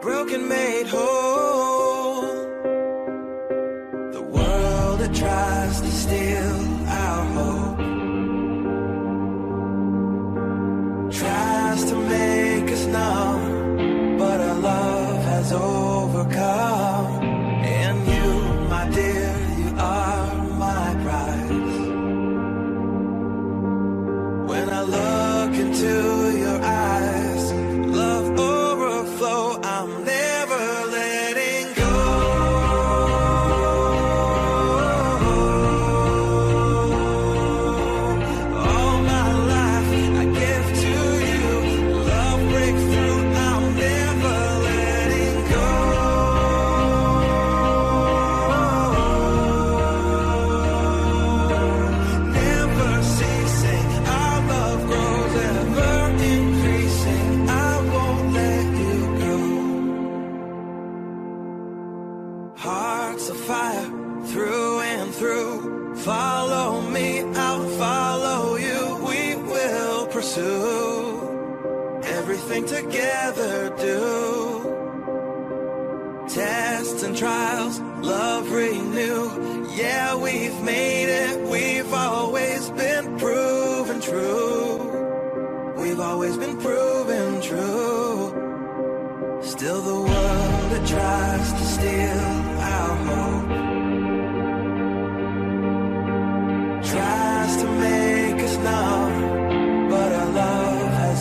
Broken 0.02 0.50
made 0.50 0.88
whole. 0.88 1.23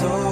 soul 0.02 0.31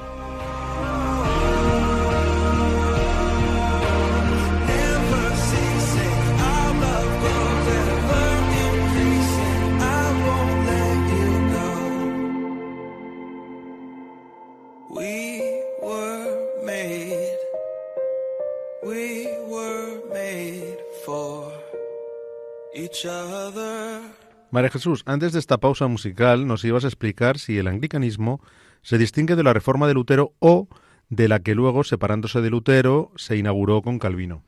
María 24.51 24.69
Jesús, 24.69 25.03
antes 25.05 25.31
de 25.31 25.39
esta 25.39 25.59
pausa 25.59 25.87
musical 25.87 26.45
nos 26.45 26.65
ibas 26.65 26.83
a 26.83 26.87
explicar 26.87 27.39
si 27.39 27.57
el 27.57 27.67
anglicanismo 27.67 28.41
se 28.81 28.97
distingue 28.97 29.37
de 29.37 29.43
la 29.43 29.53
reforma 29.53 29.87
de 29.87 29.93
Lutero 29.93 30.33
o 30.39 30.67
de 31.09 31.29
la 31.29 31.39
que 31.39 31.55
luego, 31.55 31.85
separándose 31.85 32.41
de 32.41 32.49
Lutero, 32.49 33.11
se 33.15 33.37
inauguró 33.37 33.81
con 33.81 33.97
Calvino. 33.97 34.43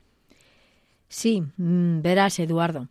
Sí, 1.08 1.42
mm, 1.56 2.02
verás, 2.02 2.38
Eduardo. 2.38 2.88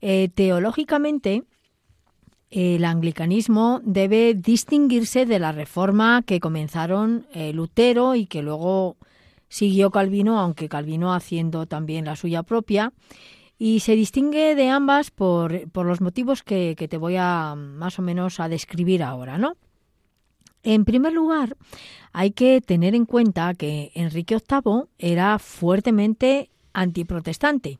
Eh, 0.00 0.30
teológicamente, 0.34 1.44
el 2.50 2.84
anglicanismo 2.84 3.80
debe 3.84 4.34
distinguirse 4.34 5.26
de 5.26 5.38
la 5.38 5.52
reforma 5.52 6.22
que 6.26 6.40
comenzaron 6.40 7.26
eh, 7.32 7.52
Lutero 7.52 8.16
y 8.16 8.26
que 8.26 8.42
luego 8.42 8.96
siguió 9.48 9.92
Calvino, 9.92 10.40
aunque 10.40 10.68
Calvino 10.68 11.14
haciendo 11.14 11.66
también 11.66 12.04
la 12.04 12.16
suya 12.16 12.42
propia. 12.42 12.92
Y 13.58 13.80
se 13.80 13.94
distingue 13.94 14.54
de 14.54 14.68
ambas 14.68 15.10
por, 15.10 15.70
por 15.70 15.86
los 15.86 16.00
motivos 16.00 16.42
que, 16.42 16.74
que 16.76 16.88
te 16.88 16.96
voy 16.96 17.16
a 17.16 17.54
más 17.56 17.98
o 17.98 18.02
menos 18.02 18.40
a 18.40 18.48
describir 18.48 19.02
ahora, 19.02 19.38
¿no? 19.38 19.56
En 20.64 20.84
primer 20.84 21.12
lugar, 21.12 21.56
hay 22.12 22.30
que 22.30 22.60
tener 22.60 22.94
en 22.94 23.04
cuenta 23.04 23.54
que 23.54 23.90
Enrique 23.94 24.36
VIII 24.36 24.84
era 24.98 25.38
fuertemente 25.38 26.50
antiprotestante 26.72 27.78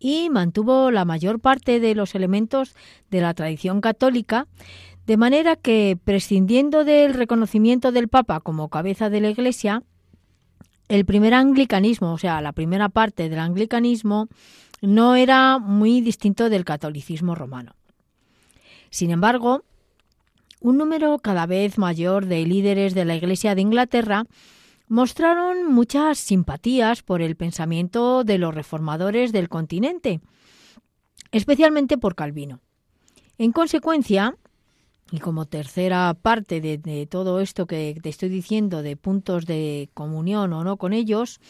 y 0.00 0.30
mantuvo 0.30 0.90
la 0.90 1.04
mayor 1.04 1.38
parte 1.38 1.78
de 1.78 1.94
los 1.94 2.14
elementos 2.14 2.74
de 3.10 3.20
la 3.20 3.34
tradición 3.34 3.80
católica, 3.80 4.48
de 5.06 5.16
manera 5.16 5.56
que, 5.56 5.98
prescindiendo 6.02 6.84
del 6.84 7.14
reconocimiento 7.14 7.92
del 7.92 8.08
Papa 8.08 8.40
como 8.40 8.70
cabeza 8.70 9.10
de 9.10 9.20
la 9.20 9.30
Iglesia, 9.30 9.82
el 10.90 11.04
primer 11.04 11.34
anglicanismo, 11.34 12.12
o 12.12 12.18
sea, 12.18 12.40
la 12.40 12.52
primera 12.52 12.88
parte 12.88 13.28
del 13.28 13.38
anglicanismo, 13.38 14.26
no 14.82 15.14
era 15.14 15.60
muy 15.60 16.00
distinto 16.00 16.50
del 16.50 16.64
catolicismo 16.64 17.36
romano. 17.36 17.76
Sin 18.90 19.12
embargo, 19.12 19.62
un 20.60 20.78
número 20.78 21.20
cada 21.20 21.46
vez 21.46 21.78
mayor 21.78 22.26
de 22.26 22.44
líderes 22.44 22.94
de 22.94 23.04
la 23.04 23.14
Iglesia 23.14 23.54
de 23.54 23.60
Inglaterra 23.60 24.24
mostraron 24.88 25.72
muchas 25.72 26.18
simpatías 26.18 27.04
por 27.04 27.22
el 27.22 27.36
pensamiento 27.36 28.24
de 28.24 28.38
los 28.38 28.52
reformadores 28.52 29.30
del 29.30 29.48
continente, 29.48 30.20
especialmente 31.30 31.98
por 31.98 32.16
Calvino. 32.16 32.58
En 33.38 33.52
consecuencia, 33.52 34.36
y 35.10 35.18
como 35.18 35.46
tercera 35.46 36.14
parte 36.14 36.60
de, 36.60 37.06
todo 37.10 37.40
esto 37.40 37.66
que 37.66 37.98
te 38.02 38.08
estoy 38.08 38.28
diciendo 38.28 38.82
de 38.82 38.96
puntos 38.96 39.46
de 39.46 39.90
comunión 39.94 40.52
o 40.52 40.64
no 40.64 40.76
con 40.76 40.92
ellos, 40.92 41.40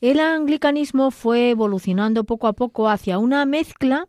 el 0.00 0.20
anglicanismo 0.20 1.10
fue 1.10 1.50
evolucionando 1.50 2.24
poco 2.24 2.46
a 2.46 2.52
poco 2.52 2.88
hacia 2.88 3.18
una 3.18 3.44
mezcla 3.46 4.06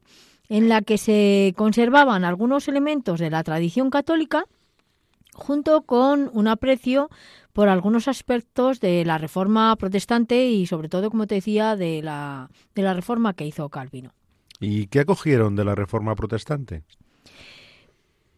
en 0.49 0.67
la 0.67 0.81
que 0.81 0.97
se 0.97 1.53
conservaban 1.55 2.25
algunos 2.25 2.67
elementos 2.67 3.19
de 3.19 3.29
la 3.29 3.43
tradición 3.43 3.89
católica 3.89 4.45
junto 5.33 5.83
con 5.83 6.29
un 6.33 6.47
aprecio 6.49 7.09
por 7.53 7.69
algunos 7.69 8.09
aspectos 8.09 8.81
de 8.81 9.05
la 9.05 9.17
reforma 9.17 9.75
protestante 9.77 10.49
y 10.49 10.65
sobre 10.65 10.89
todo, 10.89 11.09
como 11.09 11.27
te 11.27 11.35
decía, 11.35 11.75
de 11.75 12.01
la, 12.01 12.49
de 12.75 12.81
la 12.81 12.93
reforma 12.93 13.33
que 13.33 13.45
hizo 13.45 13.69
Calvino. 13.69 14.13
¿Y 14.59 14.87
qué 14.87 14.99
acogieron 14.99 15.55
de 15.55 15.65
la 15.65 15.75
reforma 15.75 16.15
protestante? 16.15 16.83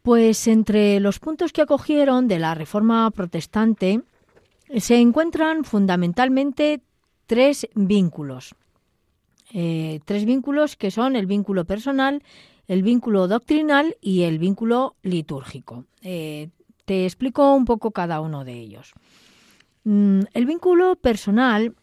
Pues 0.03 0.47
entre 0.47 0.99
los 0.99 1.19
puntos 1.19 1.53
que 1.53 1.61
acogieron 1.61 2.27
de 2.27 2.37
la 2.37 2.55
reforma 2.55 3.09
protestante 3.11 4.01
se 4.77 4.97
encuentran 4.97 5.63
fundamentalmente 5.63 6.81
tres 7.25 7.67
vínculos. 7.73 8.53
Eh, 9.53 10.01
tres 10.03 10.25
vínculos 10.25 10.75
que 10.75 10.91
son 10.91 11.15
el 11.15 11.25
vínculo 11.25 11.63
personal, 11.63 12.21
el 12.67 12.83
vínculo 12.83 13.29
doctrinal 13.29 13.95
y 14.01 14.23
el 14.23 14.39
vínculo 14.39 14.97
litúrgico. 15.03 15.85
Eh, 16.01 16.49
te 16.83 17.05
explico 17.05 17.53
un 17.53 17.63
poco 17.63 17.91
cada 17.91 18.19
uno 18.19 18.43
de 18.43 18.53
ellos. 18.53 18.91
Mm, 19.85 20.21
el 20.33 20.45
vínculo 20.45 20.97
personal, 20.97 21.75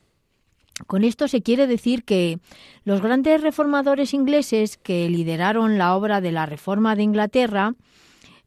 con 0.87 1.05
esto 1.05 1.27
se 1.27 1.41
quiere 1.41 1.67
decir 1.67 2.05
que 2.05 2.39
los 2.85 3.01
grandes 3.01 3.41
reformadores 3.41 4.13
ingleses 4.13 4.77
que 4.77 5.09
lideraron 5.09 5.79
la 5.79 5.97
obra 5.97 6.21
de 6.21 6.33
la 6.33 6.45
Reforma 6.45 6.97
de 6.97 7.03
Inglaterra, 7.03 7.75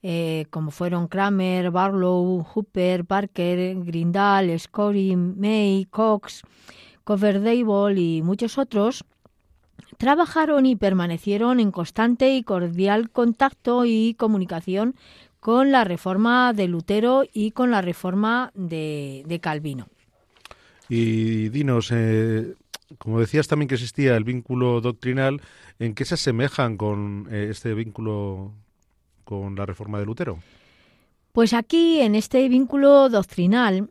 eh, 0.04 0.46
como 0.50 0.72
fueron 0.72 1.08
Cramer, 1.08 1.72
Barlow, 1.72 2.44
Hooper, 2.44 3.06
Parker, 3.06 3.76
Grindal, 3.84 4.60
Scory, 4.60 5.16
May, 5.16 5.88
Cox, 5.89 6.44
Coverdale 7.06 7.96
y 7.96 8.22
muchos 8.22 8.58
otros, 8.58 9.06
trabajaron 9.98 10.66
y 10.66 10.76
permanecieron 10.76 11.62
en 11.62 11.72
constante 11.72 12.36
y 12.36 12.44
cordial 12.44 13.10
contacto 13.10 13.86
y 13.86 14.16
comunicación 14.16 14.96
con 15.39 15.72
la 15.72 15.86
reforma 15.86 16.52
de 16.54 16.68
Lutero 16.68 17.24
y 17.32 17.52
con 17.52 17.72
la 17.72 17.82
reforma 17.82 18.52
de, 18.56 19.24
de 19.26 19.39
Calvino. 19.39 19.88
Y 20.89 21.48
dinos, 21.50 21.92
eh, 21.94 22.56
como 22.98 23.22
decías 23.22 23.48
también 23.48 23.70
que 23.70 23.76
existía 23.76 24.18
el 24.18 24.26
vínculo 24.26 24.82
doctrinal, 24.82 25.42
¿en 25.80 25.96
qué 25.96 26.04
se 26.04 26.16
asemejan 26.16 26.76
con 26.78 27.28
eh, 27.32 27.48
este 27.50 27.74
vínculo 27.74 28.54
con 29.24 29.56
la 29.56 29.66
reforma 29.66 30.00
de 30.00 30.06
Lutero? 30.06 30.40
Pues 31.32 31.54
aquí, 31.54 32.00
en 32.02 32.16
este 32.16 32.48
vínculo 32.48 33.10
doctrinal, 33.10 33.90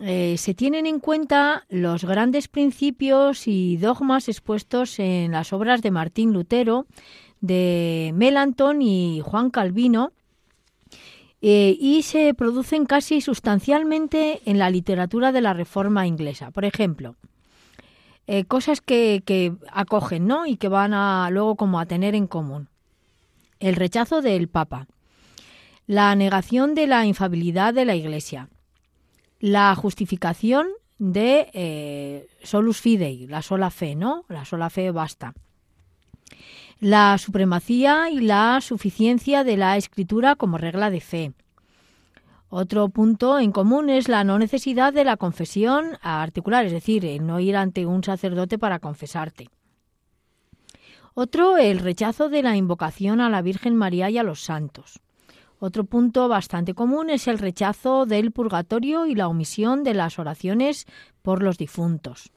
eh, 0.00 0.36
se 0.38 0.54
tienen 0.54 0.86
en 0.86 0.98
cuenta 0.98 1.66
los 1.68 2.04
grandes 2.04 2.48
principios 2.48 3.46
y 3.46 3.76
dogmas 3.76 4.28
expuestos 4.28 4.98
en 4.98 5.32
las 5.32 5.52
obras 5.52 5.82
de 5.82 5.90
Martín 5.90 6.32
Lutero, 6.32 6.86
de 7.42 8.12
Melanchthon 8.14 8.80
y 8.80 9.20
Juan 9.22 9.50
Calvino, 9.50 10.12
eh, 11.42 11.76
y 11.78 12.02
se 12.02 12.32
producen 12.32 12.86
casi 12.86 13.20
sustancialmente 13.20 14.40
en 14.46 14.58
la 14.58 14.70
literatura 14.70 15.32
de 15.32 15.42
la 15.42 15.52
Reforma 15.52 16.06
inglesa. 16.06 16.50
Por 16.50 16.64
ejemplo, 16.64 17.16
eh, 18.26 18.44
cosas 18.46 18.80
que, 18.80 19.22
que, 19.26 19.52
acogen, 19.70 20.26
¿no? 20.26 20.46
Y 20.46 20.56
que 20.56 20.68
van 20.68 20.94
a 20.94 21.28
luego 21.30 21.56
como 21.56 21.78
a 21.78 21.84
tener 21.84 22.14
en 22.14 22.26
común. 22.26 22.69
El 23.60 23.76
rechazo 23.76 24.22
del 24.22 24.48
Papa, 24.48 24.86
la 25.86 26.14
negación 26.14 26.74
de 26.74 26.86
la 26.86 27.04
infabilidad 27.04 27.74
de 27.74 27.84
la 27.84 27.94
Iglesia, 27.94 28.48
la 29.38 29.74
justificación 29.74 30.68
de 30.98 31.50
eh, 31.52 32.26
solus 32.42 32.80
fidei, 32.80 33.26
la 33.26 33.42
sola 33.42 33.70
fe, 33.70 33.94
¿no? 33.94 34.24
La 34.28 34.46
sola 34.46 34.70
fe 34.70 34.90
basta. 34.90 35.34
La 36.78 37.18
supremacía 37.18 38.08
y 38.08 38.20
la 38.20 38.62
suficiencia 38.62 39.44
de 39.44 39.58
la 39.58 39.76
escritura 39.76 40.36
como 40.36 40.56
regla 40.56 40.88
de 40.88 41.02
fe. 41.02 41.32
Otro 42.48 42.88
punto 42.88 43.38
en 43.38 43.52
común 43.52 43.90
es 43.90 44.08
la 44.08 44.24
no 44.24 44.38
necesidad 44.38 44.94
de 44.94 45.04
la 45.04 45.18
confesión 45.18 45.98
articular, 46.00 46.64
es 46.64 46.72
decir, 46.72 47.04
el 47.04 47.26
no 47.26 47.40
ir 47.40 47.56
ante 47.56 47.84
un 47.84 48.02
sacerdote 48.02 48.58
para 48.58 48.78
confesarte. 48.78 49.50
Otro, 51.22 51.58
el 51.58 51.80
rechazo 51.80 52.30
de 52.30 52.42
la 52.42 52.56
invocación 52.56 53.20
a 53.20 53.28
la 53.28 53.42
Virgen 53.42 53.76
María 53.76 54.08
y 54.08 54.16
a 54.16 54.22
los 54.22 54.40
santos. 54.42 55.00
Otro 55.58 55.84
punto 55.84 56.28
bastante 56.28 56.72
común 56.72 57.10
es 57.10 57.28
el 57.28 57.38
rechazo 57.38 58.06
del 58.06 58.32
purgatorio 58.32 59.04
y 59.04 59.14
la 59.14 59.28
omisión 59.28 59.84
de 59.84 59.92
las 59.92 60.18
oraciones 60.18 60.86
por 61.20 61.42
los 61.42 61.58
difuntos. 61.58 62.32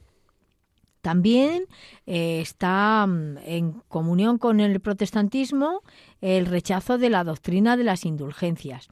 También 1.00 1.64
eh, 2.04 2.42
está 2.42 3.06
mm, 3.06 3.38
en 3.46 3.72
comunión 3.88 4.36
con 4.36 4.60
el 4.60 4.78
protestantismo 4.80 5.80
el 6.20 6.44
rechazo 6.44 6.98
de 6.98 7.08
la 7.08 7.24
doctrina 7.24 7.78
de 7.78 7.84
las 7.84 8.04
indulgencias. 8.04 8.88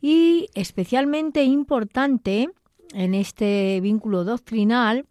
Y 0.00 0.48
especialmente 0.54 1.42
importante 1.42 2.50
en 2.92 3.14
este 3.14 3.80
vínculo 3.80 4.22
doctrinal 4.22 5.06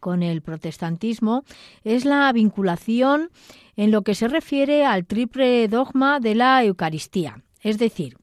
con 0.00 0.22
el 0.22 0.42
protestantismo 0.42 1.44
es 1.84 2.04
la 2.04 2.32
vinculación 2.32 3.30
en 3.76 3.90
lo 3.90 4.02
que 4.02 4.14
se 4.14 4.28
refiere 4.28 4.84
al 4.84 5.06
triple 5.06 5.68
dogma 5.68 6.20
de 6.20 6.34
la 6.34 6.64
Eucaristía. 6.64 7.42
Es 7.60 7.78
decir, 7.78 8.16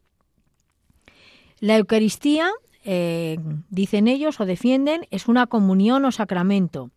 la 1.60 1.78
Eucaristía, 1.78 2.52
eh, 2.86 3.38
dicen 3.70 4.08
ellos 4.08 4.40
o 4.40 4.46
defienden, 4.46 5.08
es 5.12 5.28
una 5.28 5.48
comunión 5.48 6.06
o 6.06 6.12
sacramento 6.12 6.92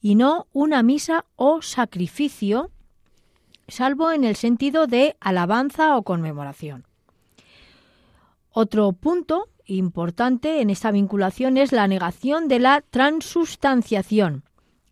y 0.00 0.14
no 0.14 0.46
una 0.52 0.82
misa 0.82 1.24
o 1.36 1.62
sacrificio, 1.62 2.70
salvo 3.68 4.12
en 4.12 4.24
el 4.24 4.36
sentido 4.36 4.86
de 4.86 5.16
alabanza 5.20 5.96
o 5.96 6.02
conmemoración. 6.02 6.86
Otro 8.50 8.92
punto 8.92 9.48
importante 9.66 10.60
en 10.60 10.70
esta 10.70 10.90
vinculación 10.90 11.56
es 11.56 11.72
la 11.72 11.88
negación 11.88 12.48
de 12.48 12.60
la 12.60 12.82
transustanciación 12.90 14.44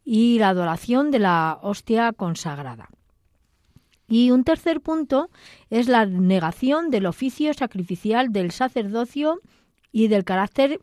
y 0.05 0.39
la 0.39 0.51
adoración 0.51 1.11
de 1.11 1.21
la 1.21 1.59
hostia 1.63 2.13
consagrada. 2.13 2.89
Y 4.09 4.31
un 4.31 4.45
tercer 4.45 4.81
punto 4.81 5.31
es 5.71 5.89
la 5.89 6.05
negación 6.05 6.91
del 6.91 7.07
oficio 7.07 7.55
sacrificial 7.55 8.33
del 8.33 8.51
sacerdocio 8.51 9.41
y 9.93 10.09
del 10.09 10.25
carácter 10.25 10.81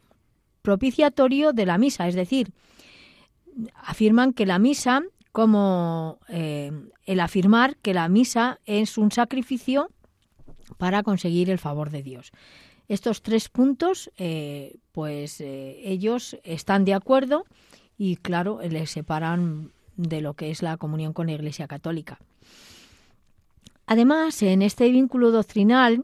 propiciatorio 0.62 1.54
de 1.54 1.66
la 1.66 1.78
misa, 1.78 2.08
es 2.08 2.16
decir, 2.16 2.52
afirman 3.76 4.34
que 4.34 4.46
la 4.46 4.60
misa, 4.60 5.02
como 5.32 6.20
eh, 6.30 6.72
el 7.06 7.20
afirmar 7.20 7.78
que 7.78 7.94
la 7.94 8.08
misa 8.10 8.60
es 8.66 8.98
un 8.98 9.12
sacrificio 9.12 9.90
para 10.78 11.04
conseguir 11.04 11.50
el 11.50 11.60
favor 11.60 11.90
de 11.90 12.04
Dios. 12.04 12.32
Estos 12.92 13.22
tres 13.22 13.48
puntos, 13.48 14.12
eh, 14.18 14.76
pues 14.92 15.40
eh, 15.40 15.80
ellos 15.86 16.36
están 16.44 16.84
de 16.84 16.94
acuerdo 16.94 17.46
y 17.98 18.18
claro, 18.18 18.60
les 18.70 18.90
separan 18.90 19.72
de 19.96 20.20
lo 20.20 20.34
que 20.34 20.52
es 20.52 20.62
la 20.62 20.76
comunión 20.76 21.14
con 21.14 21.28
la 21.28 21.32
Iglesia 21.32 21.70
Católica. 21.70 22.20
Además, 23.86 24.44
en 24.44 24.62
este 24.62 24.92
vínculo 24.92 25.32
doctrinal 25.32 26.04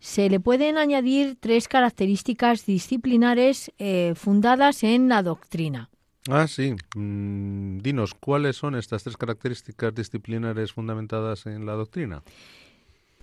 se 0.00 0.28
le 0.28 0.40
pueden 0.40 0.76
añadir 0.76 1.36
tres 1.38 1.68
características 1.68 2.66
disciplinares 2.66 3.70
eh, 3.78 4.14
fundadas 4.16 4.82
en 4.82 5.08
la 5.08 5.22
doctrina. 5.22 5.88
Ah, 6.28 6.48
sí. 6.48 6.74
Mm, 6.96 7.78
dinos, 7.78 8.12
¿cuáles 8.14 8.56
son 8.56 8.74
estas 8.74 9.04
tres 9.04 9.16
características 9.16 9.94
disciplinares 9.94 10.72
fundamentadas 10.72 11.46
en 11.46 11.64
la 11.64 11.74
doctrina? 11.74 12.24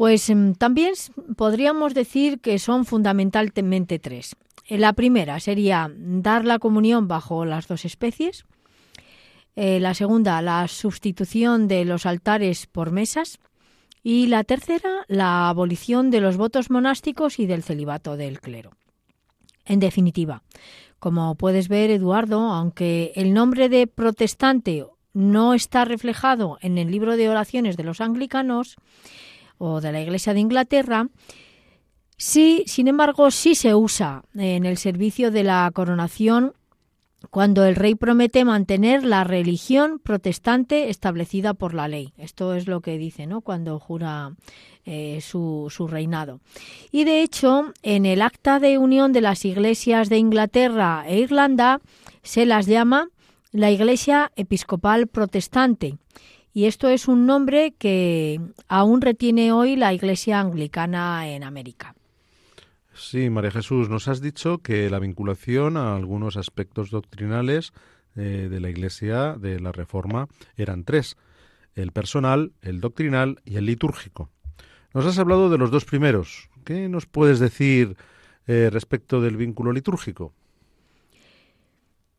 Pues 0.01 0.31
mm, 0.31 0.53
también 0.53 0.95
podríamos 1.37 1.93
decir 1.93 2.39
que 2.39 2.57
son 2.57 2.85
fundamentalmente 2.85 3.99
tres. 3.99 4.35
Eh, 4.65 4.79
la 4.79 4.93
primera 4.93 5.39
sería 5.39 5.91
dar 5.95 6.43
la 6.43 6.57
comunión 6.57 7.07
bajo 7.07 7.45
las 7.45 7.67
dos 7.67 7.85
especies. 7.85 8.45
Eh, 9.55 9.79
la 9.79 9.93
segunda, 9.93 10.41
la 10.41 10.67
sustitución 10.67 11.67
de 11.67 11.85
los 11.85 12.07
altares 12.07 12.65
por 12.65 12.89
mesas. 12.89 13.37
Y 14.01 14.25
la 14.25 14.43
tercera, 14.43 15.05
la 15.07 15.49
abolición 15.49 16.09
de 16.09 16.21
los 16.21 16.35
votos 16.35 16.71
monásticos 16.71 17.37
y 17.37 17.45
del 17.45 17.61
celibato 17.61 18.17
del 18.17 18.41
clero. 18.41 18.71
En 19.65 19.79
definitiva, 19.79 20.41
como 20.97 21.35
puedes 21.35 21.67
ver, 21.67 21.91
Eduardo, 21.91 22.39
aunque 22.39 23.11
el 23.13 23.35
nombre 23.35 23.69
de 23.69 23.85
protestante 23.85 24.83
no 25.13 25.53
está 25.53 25.85
reflejado 25.85 26.57
en 26.61 26.79
el 26.79 26.89
libro 26.89 27.17
de 27.17 27.29
oraciones 27.29 27.77
de 27.77 27.83
los 27.83 28.01
anglicanos 28.01 28.77
o 29.62 29.80
de 29.80 29.91
la 29.91 30.02
Iglesia 30.02 30.34
de 30.34 30.39
Inglaterra, 30.39 31.08
sí, 32.17 32.63
sin 32.65 32.88
embargo, 32.88 33.30
sí 33.30 33.54
se 33.54 33.76
usa 33.76 34.24
en 34.34 34.65
el 34.65 34.78
servicio 34.78 35.30
de 35.30 35.43
la 35.43 35.69
coronación 35.74 36.54
cuando 37.30 37.65
el 37.65 37.76
rey 37.76 37.93
promete 37.93 38.43
mantener 38.43 39.04
la 39.04 39.24
religión 39.24 40.00
protestante 40.00 40.89
establecida 40.89 41.54
por 41.54 41.76
la 41.76 41.88
ley. 41.88 42.13
Esto 42.17 42.56
es 42.56 42.67
lo 42.67 42.82
que 42.82 42.97
dice, 42.97 43.28
¿no? 43.28 43.41
Cuando 43.41 43.80
jura 43.80 44.36
eh, 44.86 45.19
su, 45.21 45.67
su, 45.69 45.88
reinado. 45.88 46.39
Y 46.91 47.04
de 47.04 47.21
hecho, 47.21 47.71
en 47.84 48.08
el 48.08 48.24
acta 48.24 48.60
de 48.60 48.80
unión 48.80 49.13
de 49.13 49.21
las 49.21 49.45
iglesias 49.45 50.10
de 50.10 50.17
Inglaterra 50.17 51.04
e 51.08 51.19
Irlanda 51.19 51.82
se 52.24 52.47
las 52.47 52.65
llama 52.65 53.10
la 53.52 53.69
Iglesia 53.69 54.32
Episcopal 54.36 55.06
Protestante. 55.06 55.97
Y 56.53 56.65
esto 56.65 56.89
es 56.89 57.07
un 57.07 57.25
nombre 57.25 57.73
que 57.77 58.41
aún 58.67 59.01
retiene 59.01 59.51
hoy 59.51 59.75
la 59.75 59.93
Iglesia 59.93 60.39
Anglicana 60.39 61.29
en 61.29 61.43
América. 61.43 61.95
Sí, 62.93 63.29
María 63.29 63.51
Jesús, 63.51 63.89
nos 63.89 64.07
has 64.09 64.21
dicho 64.21 64.57
que 64.57 64.89
la 64.89 64.99
vinculación 64.99 65.77
a 65.77 65.95
algunos 65.95 66.35
aspectos 66.35 66.91
doctrinales 66.91 67.71
eh, 68.15 68.47
de 68.51 68.59
la 68.59 68.69
Iglesia 68.69 69.35
de 69.39 69.59
la 69.61 69.71
Reforma 69.71 70.27
eran 70.57 70.83
tres, 70.83 71.15
el 71.73 71.93
personal, 71.93 72.51
el 72.61 72.81
doctrinal 72.81 73.39
y 73.45 73.55
el 73.55 73.65
litúrgico. 73.65 74.29
Nos 74.93 75.05
has 75.05 75.17
hablado 75.19 75.49
de 75.49 75.57
los 75.57 75.71
dos 75.71 75.85
primeros. 75.85 76.49
¿Qué 76.65 76.89
nos 76.89 77.05
puedes 77.05 77.39
decir 77.39 77.95
eh, 78.45 78.69
respecto 78.71 79.21
del 79.21 79.37
vínculo 79.37 79.71
litúrgico? 79.71 80.33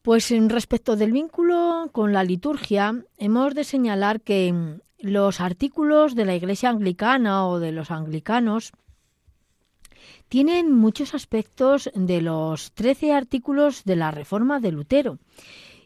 Pues 0.03 0.33
en 0.33 0.51
respecto 0.51 0.97
del 0.97 1.13
vínculo 1.13 1.89
con 1.93 2.13
la 2.13 2.25
liturgia, 2.25 3.05
hemos 3.19 3.55
de 3.55 3.63
señalar 3.63 4.21
que 4.21 4.81
los 4.99 5.41
artículos 5.41 6.17
de 6.17 6.25
la 6.25 6.35
Iglesia 6.35 6.71
anglicana 6.71 7.47
o 7.47 7.61
de 7.61 7.71
los 7.71 7.93
anglicanos 7.93 8.73
tienen 10.29 10.73
muchos 10.73 11.15
aspectos 11.15 11.89
de 11.95 12.21
los 12.21 12.73
trece 12.73 13.13
artículos 13.13 13.85
de 13.85 13.95
la 13.95 14.11
Reforma 14.11 14.59
de 14.59 14.73
Lutero 14.73 15.19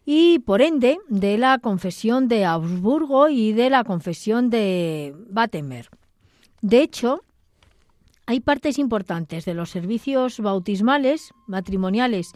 y, 0.06 0.38
por 0.38 0.62
ende, 0.62 0.98
de 1.08 1.36
la 1.36 1.58
Confesión 1.58 2.26
de 2.26 2.46
Augsburgo 2.46 3.28
y 3.28 3.52
de 3.52 3.68
la 3.68 3.84
Confesión 3.84 4.48
de 4.48 5.14
Battenberg. 5.28 5.90
De 6.62 6.80
hecho, 6.80 7.20
hay 8.24 8.40
partes 8.40 8.78
importantes 8.78 9.44
de 9.44 9.52
los 9.52 9.68
servicios 9.68 10.40
bautismales, 10.40 11.34
matrimoniales 11.46 12.32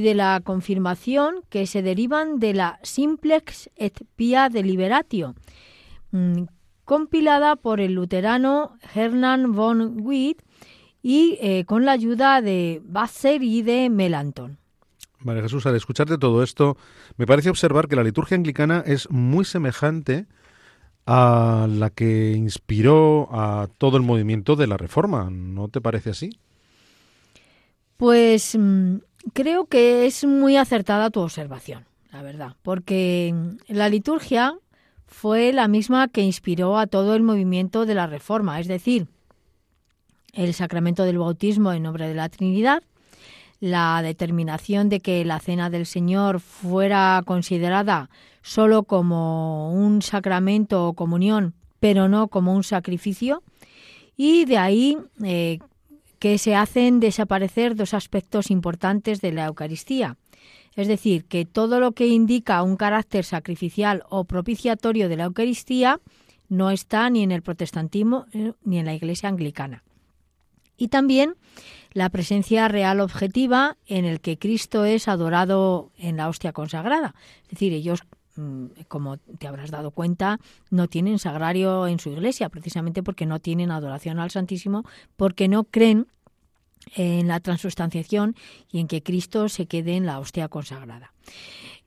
de 0.00 0.14
la 0.14 0.40
confirmación 0.42 1.36
que 1.48 1.66
se 1.66 1.82
derivan 1.82 2.38
de 2.38 2.54
la 2.54 2.78
Simplex 2.82 3.70
et 3.76 4.00
Pia 4.16 4.48
Deliberatio, 4.48 5.34
mm, 6.12 6.44
compilada 6.84 7.56
por 7.56 7.80
el 7.80 7.94
luterano 7.94 8.76
Hermann 8.94 9.52
von 9.52 10.00
Witt 10.00 10.42
y 11.02 11.38
eh, 11.40 11.64
con 11.64 11.84
la 11.84 11.92
ayuda 11.92 12.40
de 12.40 12.80
Basser 12.84 13.42
y 13.42 13.62
de 13.62 13.90
Melanton. 13.90 14.58
María 15.20 15.42
Jesús, 15.42 15.66
al 15.66 15.76
escucharte 15.76 16.18
todo 16.18 16.42
esto, 16.42 16.76
me 17.16 17.26
parece 17.26 17.50
observar 17.50 17.88
que 17.88 17.96
la 17.96 18.02
liturgia 18.02 18.36
anglicana 18.36 18.82
es 18.86 19.10
muy 19.10 19.44
semejante 19.44 20.26
a 21.06 21.66
la 21.68 21.90
que 21.90 22.32
inspiró 22.32 23.28
a 23.32 23.68
todo 23.78 23.96
el 23.96 24.02
movimiento 24.02 24.56
de 24.56 24.66
la 24.66 24.76
Reforma. 24.76 25.28
¿No 25.30 25.68
te 25.68 25.80
parece 25.80 26.10
así? 26.10 26.30
Pues 27.96 28.56
mm, 28.58 28.96
creo 29.32 29.66
que 29.66 30.06
es 30.06 30.24
muy 30.24 30.56
acertada 30.56 31.10
tu 31.10 31.20
observación, 31.20 31.84
la 32.12 32.22
verdad, 32.22 32.56
porque 32.62 33.34
la 33.68 33.88
liturgia 33.88 34.56
fue 35.06 35.52
la 35.52 35.68
misma 35.68 36.08
que 36.08 36.22
inspiró 36.22 36.78
a 36.78 36.86
todo 36.86 37.14
el 37.14 37.22
movimiento 37.22 37.86
de 37.86 37.94
la 37.94 38.06
Reforma, 38.06 38.58
es 38.60 38.66
decir, 38.66 39.08
el 40.32 40.54
sacramento 40.54 41.04
del 41.04 41.18
bautismo 41.18 41.72
en 41.72 41.82
nombre 41.82 42.08
de 42.08 42.14
la 42.14 42.28
Trinidad, 42.28 42.82
la 43.60 44.02
determinación 44.02 44.88
de 44.88 45.00
que 45.00 45.24
la 45.24 45.38
cena 45.38 45.70
del 45.70 45.86
Señor 45.86 46.40
fuera 46.40 47.22
considerada 47.24 48.10
solo 48.42 48.82
como 48.82 49.72
un 49.72 50.02
sacramento 50.02 50.88
o 50.88 50.94
comunión, 50.94 51.54
pero 51.78 52.08
no 52.08 52.28
como 52.28 52.54
un 52.54 52.64
sacrificio, 52.64 53.42
y 54.16 54.44
de 54.46 54.58
ahí 54.58 54.98
eh, 55.22 55.58
que 56.22 56.38
se 56.38 56.54
hacen 56.54 57.00
desaparecer 57.00 57.74
dos 57.74 57.94
aspectos 57.94 58.52
importantes 58.52 59.20
de 59.20 59.32
la 59.32 59.46
Eucaristía. 59.46 60.18
Es 60.76 60.86
decir, 60.86 61.24
que 61.24 61.44
todo 61.44 61.80
lo 61.80 61.90
que 61.90 62.06
indica 62.06 62.62
un 62.62 62.76
carácter 62.76 63.24
sacrificial 63.24 64.04
o 64.08 64.22
propiciatorio 64.22 65.08
de 65.08 65.16
la 65.16 65.24
Eucaristía 65.24 65.98
no 66.48 66.70
está 66.70 67.10
ni 67.10 67.24
en 67.24 67.32
el 67.32 67.42
protestantismo 67.42 68.26
eh, 68.32 68.52
ni 68.62 68.78
en 68.78 68.86
la 68.86 68.94
Iglesia 68.94 69.28
anglicana. 69.28 69.82
Y 70.76 70.86
también 70.86 71.34
la 71.92 72.08
presencia 72.08 72.68
real 72.68 73.00
objetiva 73.00 73.76
en 73.86 74.04
el 74.04 74.20
que 74.20 74.38
Cristo 74.38 74.84
es 74.84 75.08
adorado 75.08 75.90
en 75.98 76.18
la 76.18 76.28
hostia 76.28 76.52
consagrada. 76.52 77.16
Es 77.42 77.50
decir, 77.50 77.72
ellos 77.72 78.04
como 78.88 79.16
te 79.16 79.46
habrás 79.46 79.70
dado 79.70 79.90
cuenta, 79.90 80.38
no 80.70 80.88
tienen 80.88 81.18
sagrario 81.18 81.86
en 81.86 81.98
su 81.98 82.10
iglesia, 82.10 82.48
precisamente 82.48 83.02
porque 83.02 83.26
no 83.26 83.40
tienen 83.40 83.70
adoración 83.70 84.18
al 84.18 84.30
Santísimo, 84.30 84.84
porque 85.16 85.48
no 85.48 85.64
creen 85.64 86.06
en 86.94 87.28
la 87.28 87.40
transustanciación 87.40 88.34
y 88.70 88.80
en 88.80 88.88
que 88.88 89.02
Cristo 89.02 89.48
se 89.48 89.66
quede 89.66 89.96
en 89.96 90.06
la 90.06 90.18
hostia 90.18 90.48
consagrada. 90.48 91.12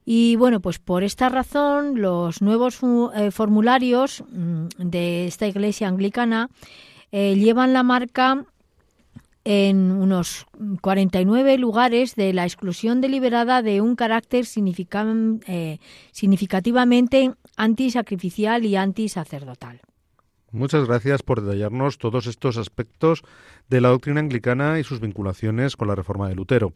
Y 0.05 0.35
bueno, 0.35 0.59
pues 0.59 0.77
por 0.77 1.03
esta 1.03 1.29
razón 1.29 1.99
los 1.99 2.41
nuevos 2.41 2.79
eh, 3.15 3.31
formularios 3.31 4.23
mm, 4.29 4.67
de 4.77 5.25
esta 5.25 5.47
iglesia 5.47 5.87
anglicana 5.87 6.49
eh, 7.11 7.35
llevan 7.35 7.73
la 7.73 7.81
marca 7.81 8.45
en 9.45 9.91
unos 9.91 10.47
49 10.81 11.57
lugares 11.59 12.15
de 12.15 12.33
la 12.33 12.43
exclusión 12.43 12.99
deliberada 12.99 13.61
de 13.61 13.79
un 13.79 13.95
carácter 13.95 14.45
eh, 14.45 15.77
significativamente 16.11 17.31
antisacrificial 17.55 18.65
y 18.65 18.75
antisacerdotal. 18.75 19.81
Muchas 20.51 20.87
gracias 20.87 21.21
por 21.21 21.41
detallarnos 21.41 21.97
todos 21.97 22.27
estos 22.27 22.57
aspectos 22.57 23.23
de 23.69 23.81
la 23.81 23.89
doctrina 23.89 24.19
anglicana 24.19 24.79
y 24.79 24.83
sus 24.83 24.99
vinculaciones 24.99 25.75
con 25.75 25.87
la 25.89 25.95
reforma 25.95 26.27
de 26.27 26.35
Lutero. 26.35 26.73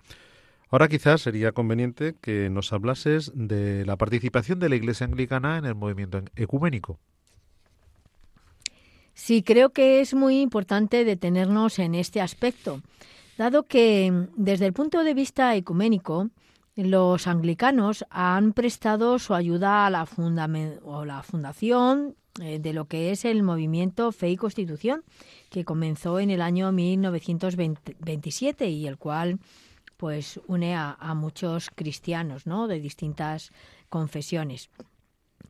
Ahora 0.70 0.88
quizás 0.88 1.22
sería 1.22 1.54
conveniente 1.54 2.16
que 2.22 2.50
nos 2.52 2.72
hablases 2.72 3.32
de 3.34 3.86
la 3.86 3.98
participación 3.98 4.60
de 4.60 4.70
la 4.70 4.76
Iglesia 4.76 5.08
anglicana 5.08 5.58
en 5.58 5.66
el 5.66 5.76
movimiento 5.76 6.22
ecuménico. 6.36 7.00
Sí, 9.20 9.44
creo 9.44 9.72
que 9.72 10.00
es 10.00 10.14
muy 10.14 10.40
importante 10.40 11.04
detenernos 11.04 11.78
en 11.78 11.94
este 11.94 12.22
aspecto, 12.22 12.82
dado 13.38 13.68
que 13.68 14.28
desde 14.38 14.66
el 14.66 14.72
punto 14.72 15.04
de 15.04 15.14
vista 15.14 15.54
ecuménico, 15.56 16.30
los 16.78 17.28
anglicanos 17.28 18.06
han 18.10 18.54
prestado 18.54 19.20
su 19.20 19.34
ayuda 19.36 19.86
a 19.86 19.90
la, 19.90 20.08
o 20.84 21.04
la 21.04 21.22
fundación 21.22 22.16
eh, 22.42 22.60
de 22.60 22.72
lo 22.72 22.86
que 22.86 23.12
es 23.12 23.26
el 23.26 23.44
movimiento 23.44 24.14
Fe 24.14 24.30
y 24.30 24.38
Constitución, 24.38 25.04
que 25.50 25.66
comenzó 25.66 26.22
en 26.22 26.30
el 26.30 26.42
año 26.42 26.72
1927 26.72 28.70
y 28.70 28.88
el 28.88 28.98
cual 28.98 29.38
pues 29.98 30.40
une 30.48 30.76
a, 30.76 30.94
a 30.98 31.14
muchos 31.14 31.70
cristianos 31.76 32.48
¿no? 32.48 32.70
de 32.70 32.80
distintas 32.80 33.52
confesiones 33.90 34.70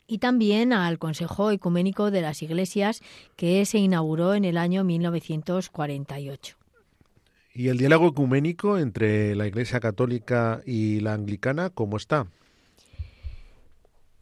y 0.10 0.18
también 0.18 0.74
al 0.74 0.98
Consejo 0.98 1.52
Ecuménico 1.52 2.10
de 2.10 2.22
las 2.22 2.42
Iglesias 2.42 3.02
que 3.36 3.64
se 3.66 3.78
inauguró 3.78 4.34
en 4.34 4.44
el 4.44 4.58
año 4.58 4.84
1948. 4.84 6.58
¿Y 7.54 7.68
el 7.68 7.78
diálogo 7.78 8.08
ecuménico 8.08 8.80
entre 8.80 9.36
la 9.36 9.46
Iglesia 9.46 9.80
Católica 9.80 10.62
y 10.66 11.00
la 11.02 11.14
Anglicana 11.14 11.70
cómo 11.70 11.98
está? 11.98 12.26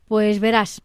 Pues 0.08 0.40
verás, 0.40 0.82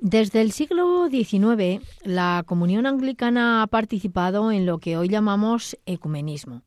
desde 0.00 0.42
el 0.42 0.52
siglo 0.52 1.08
XIX 1.08 1.84
la 2.02 2.44
comunión 2.46 2.86
anglicana 2.86 3.62
ha 3.62 3.66
participado 3.66 4.52
en 4.52 4.66
lo 4.66 4.78
que 4.78 4.96
hoy 4.96 5.08
llamamos 5.08 5.78
ecumenismo. 5.86 6.62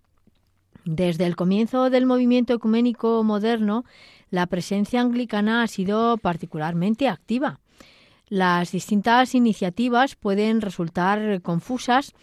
Desde 0.85 1.25
el 1.25 1.35
comienzo 1.35 1.89
del 1.89 2.05
movimiento 2.05 2.53
ecuménico 2.53 3.23
moderno, 3.23 3.85
la 4.33 4.47
presencia 4.47 4.99
anglicana 4.99 5.61
ha 5.61 5.67
sido 5.67 6.17
particularmente 6.17 7.07
activa. 7.07 7.59
Las 8.27 8.71
distintas 8.71 9.35
iniciativas 9.35 10.15
pueden 10.15 10.59
resultar 10.59 11.39
confusas 11.43 12.13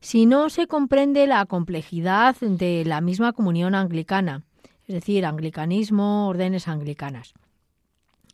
si 0.00 0.24
no 0.24 0.48
se 0.48 0.66
comprende 0.66 1.26
la 1.26 1.44
complejidad 1.44 2.36
de 2.40 2.86
la 2.86 3.02
misma 3.02 3.34
comunión 3.34 3.74
anglicana, 3.74 4.44
es 4.86 4.94
decir, 4.94 5.26
anglicanismo, 5.26 6.28
órdenes 6.28 6.68
anglicanas. 6.68 7.34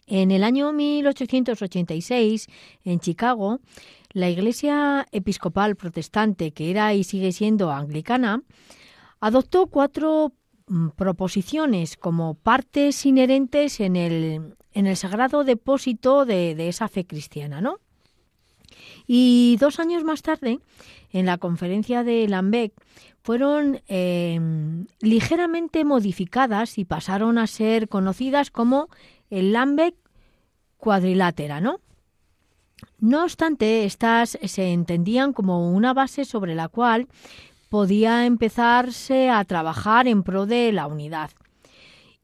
En 0.06 0.30
el 0.30 0.44
año 0.44 0.72
1886, 0.72 2.46
en 2.84 3.00
Chicago, 3.00 3.58
la 4.12 4.30
Iglesia 4.30 5.08
Episcopal 5.10 5.74
Protestante, 5.74 6.52
que 6.52 6.70
era 6.70 6.94
y 6.94 7.02
sigue 7.02 7.32
siendo 7.32 7.72
anglicana, 7.72 8.42
adoptó 9.18 9.66
cuatro 9.66 10.32
proposiciones 10.96 11.96
como 11.96 12.34
partes 12.34 13.04
inherentes 13.04 13.80
en 13.80 13.96
el, 13.96 14.54
en 14.72 14.86
el 14.86 14.96
sagrado 14.96 15.44
depósito 15.44 16.24
de, 16.24 16.68
esa 16.68 16.88
fe 16.88 17.04
cristiana, 17.06 17.60
¿no? 17.60 17.78
Y 19.06 19.56
dos 19.60 19.78
años 19.78 20.04
más 20.04 20.22
tarde, 20.22 20.60
en 21.12 21.26
la 21.26 21.38
conferencia 21.38 22.02
de 22.02 22.26
Lambec, 22.26 22.72
fueron 23.22 23.80
em, 23.88 24.86
ligeramente 25.00 25.84
modificadas 25.84 26.78
y 26.78 26.84
pasaron 26.84 27.38
a 27.38 27.46
ser 27.46 27.88
conocidas 27.88 28.50
como 28.50 28.88
el 29.30 29.52
Lambec 29.52 29.94
cuadrilátera, 30.78 31.60
¿no? 31.60 31.80
No 32.98 33.24
obstante, 33.24 33.84
estas 33.84 34.38
se 34.42 34.72
entendían 34.72 35.32
como 35.32 35.72
una 35.72 35.94
base 35.94 36.24
sobre 36.24 36.54
la 36.54 36.68
cual 36.68 37.08
podía 37.74 38.24
empezarse 38.24 39.30
a 39.30 39.44
trabajar 39.44 40.06
en 40.06 40.22
pro 40.22 40.46
de 40.46 40.70
la 40.70 40.86
unidad. 40.86 41.32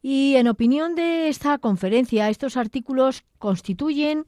Y 0.01 0.37
en 0.37 0.47
opinión 0.47 0.95
de 0.95 1.29
esta 1.29 1.59
conferencia, 1.59 2.29
estos 2.29 2.57
artículos 2.57 3.25
constituyen 3.37 4.27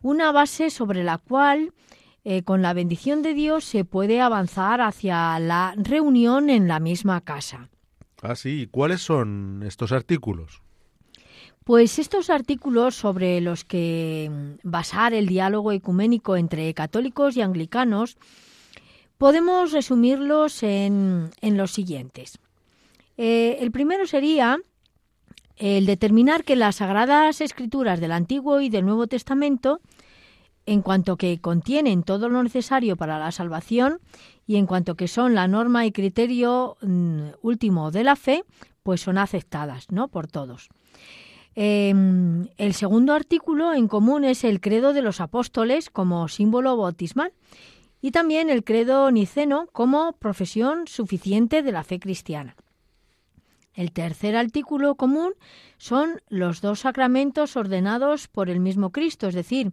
una 0.00 0.30
base 0.30 0.70
sobre 0.70 1.02
la 1.02 1.18
cual, 1.18 1.74
eh, 2.22 2.44
con 2.44 2.62
la 2.62 2.72
bendición 2.72 3.20
de 3.22 3.34
Dios, 3.34 3.64
se 3.64 3.84
puede 3.84 4.20
avanzar 4.20 4.80
hacia 4.80 5.40
la 5.40 5.74
reunión 5.76 6.48
en 6.50 6.68
la 6.68 6.78
misma 6.78 7.20
casa. 7.20 7.68
Ah, 8.22 8.36
sí. 8.36 8.68
¿Cuáles 8.70 9.00
son 9.00 9.64
estos 9.66 9.90
artículos? 9.90 10.62
Pues 11.64 11.98
estos 11.98 12.30
artículos 12.30 12.94
sobre 12.94 13.40
los 13.40 13.64
que 13.64 14.30
basar 14.62 15.14
el 15.14 15.26
diálogo 15.26 15.72
ecuménico 15.72 16.36
entre 16.36 16.72
católicos 16.74 17.36
y 17.36 17.42
anglicanos 17.42 18.18
Podemos 19.20 19.72
resumirlos 19.72 20.62
en, 20.62 21.30
los 21.42 21.72
siguientes. 21.72 22.38
Eh, 23.18 23.58
el 23.60 23.70
primero 23.70 24.06
sería 24.06 24.58
el 25.58 25.84
determinar 25.84 26.42
que 26.42 26.56
las 26.56 26.76
sagradas 26.76 27.42
escrituras 27.42 28.00
del 28.00 28.12
Antiguo 28.12 28.62
y 28.62 28.70
del 28.70 28.86
Nuevo 28.86 29.08
Testamento, 29.08 29.82
en 30.64 30.80
cuanto 30.80 31.18
que 31.18 31.38
contienen 31.38 32.02
todo 32.02 32.30
lo 32.30 32.42
necesario 32.42 32.96
para 32.96 33.18
la 33.18 33.30
salvación 33.30 34.00
y 34.46 34.56
en 34.56 34.64
cuanto 34.64 34.94
que 34.94 35.06
son 35.06 35.34
la 35.34 35.48
norma 35.48 35.84
y 35.84 35.92
criterio 35.92 36.78
mm, 36.80 37.24
último 37.42 37.90
de 37.90 38.04
la 38.04 38.16
fe, 38.16 38.44
pues 38.82 39.02
son 39.02 39.18
aceptadas 39.18 39.90
¿no? 39.90 40.08
por 40.08 40.28
todos. 40.28 40.70
Em, 41.54 42.48
el 42.56 42.72
segundo 42.72 43.12
artículo 43.12 43.74
en 43.74 43.86
común 43.86 44.24
es 44.24 44.44
el 44.44 44.62
credo 44.62 44.94
de 44.94 45.02
los 45.02 45.20
apóstoles 45.20 45.90
como 45.90 46.26
símbolo 46.28 46.74
bautismal 46.78 47.34
y 48.00 48.10
también 48.10 48.50
el 48.50 48.64
credo 48.64 49.10
niceno 49.10 49.68
como 49.72 50.12
profesión 50.14 50.86
suficiente 50.86 51.62
de 51.62 51.72
la 51.72 51.84
fe 51.84 52.00
cristiana. 52.00 52.56
El 53.74 53.92
tercer 53.92 54.36
artículo 54.36 54.94
común 54.94 55.32
son 55.78 56.20
los 56.28 56.60
dos 56.60 56.80
sacramentos 56.80 57.56
ordenados 57.56 58.28
por 58.28 58.50
el 58.50 58.60
mismo 58.60 58.90
Cristo, 58.90 59.28
es 59.28 59.34
decir, 59.34 59.72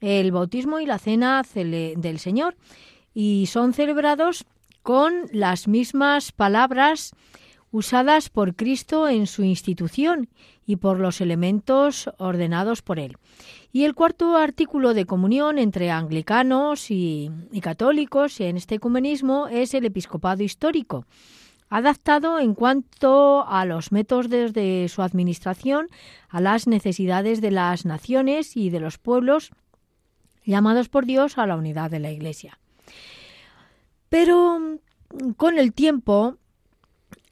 el 0.00 0.32
bautismo 0.32 0.80
y 0.80 0.86
la 0.86 0.98
cena 0.98 1.42
del 1.54 2.18
Señor, 2.18 2.56
y 3.14 3.46
son 3.46 3.72
celebrados 3.72 4.44
con 4.82 5.26
las 5.32 5.68
mismas 5.68 6.32
palabras 6.32 7.12
usadas 7.70 8.30
por 8.30 8.54
Cristo 8.54 9.08
en 9.08 9.26
su 9.26 9.44
institución 9.44 10.28
y 10.66 10.76
por 10.76 10.98
los 10.98 11.20
elementos 11.20 12.10
ordenados 12.18 12.82
por 12.82 12.98
él. 12.98 13.16
Y 13.72 13.84
el 13.84 13.94
cuarto 13.94 14.36
artículo 14.36 14.94
de 14.94 15.04
comunión 15.04 15.58
entre 15.58 15.90
anglicanos 15.90 16.90
y, 16.90 17.30
católicos 17.62 18.40
en 18.40 18.56
este 18.56 18.76
ecumenismo 18.76 19.48
es 19.48 19.74
el 19.74 19.84
episcopado 19.84 20.42
histórico, 20.42 21.04
adaptado 21.68 22.38
en 22.38 22.54
cuanto 22.54 23.46
a 23.46 23.66
los 23.66 23.92
métodos 23.92 24.30
de 24.30 24.86
su 24.88 25.02
administración 25.02 25.88
a 26.30 26.40
las 26.40 26.66
necesidades 26.66 27.40
de 27.42 27.50
las 27.50 27.84
naciones 27.84 28.56
y 28.56 28.70
de 28.70 28.80
los 28.80 28.96
pueblos 28.96 29.50
llamados 30.44 30.88
por 30.88 31.04
Dios 31.04 31.36
a 31.36 31.46
la 31.46 31.56
unidad 31.56 31.90
de 31.90 31.98
la 31.98 32.10
Iglesia. 32.10 32.58
Pero 34.08 34.78
con 35.36 35.58
el 35.58 35.74
tiempo 35.74 36.38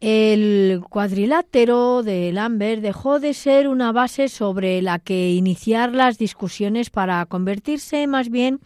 el 0.01 0.83
cuadrilátero 0.91 2.03
de 2.03 2.33
Lambert 2.33 2.83
dejó 2.83 3.19
de 3.19 3.33
ser 3.35 3.69
una 3.69 3.93
base 3.93 4.29
sobre 4.29 4.83
la 4.83 4.99
que 4.99 5.33
iniciar 5.33 5.95
las 5.95 6.19
discusiones 6.19 6.91
para 6.91 7.25
convertirse 7.27 8.07
más 8.07 8.29
bien 8.29 8.61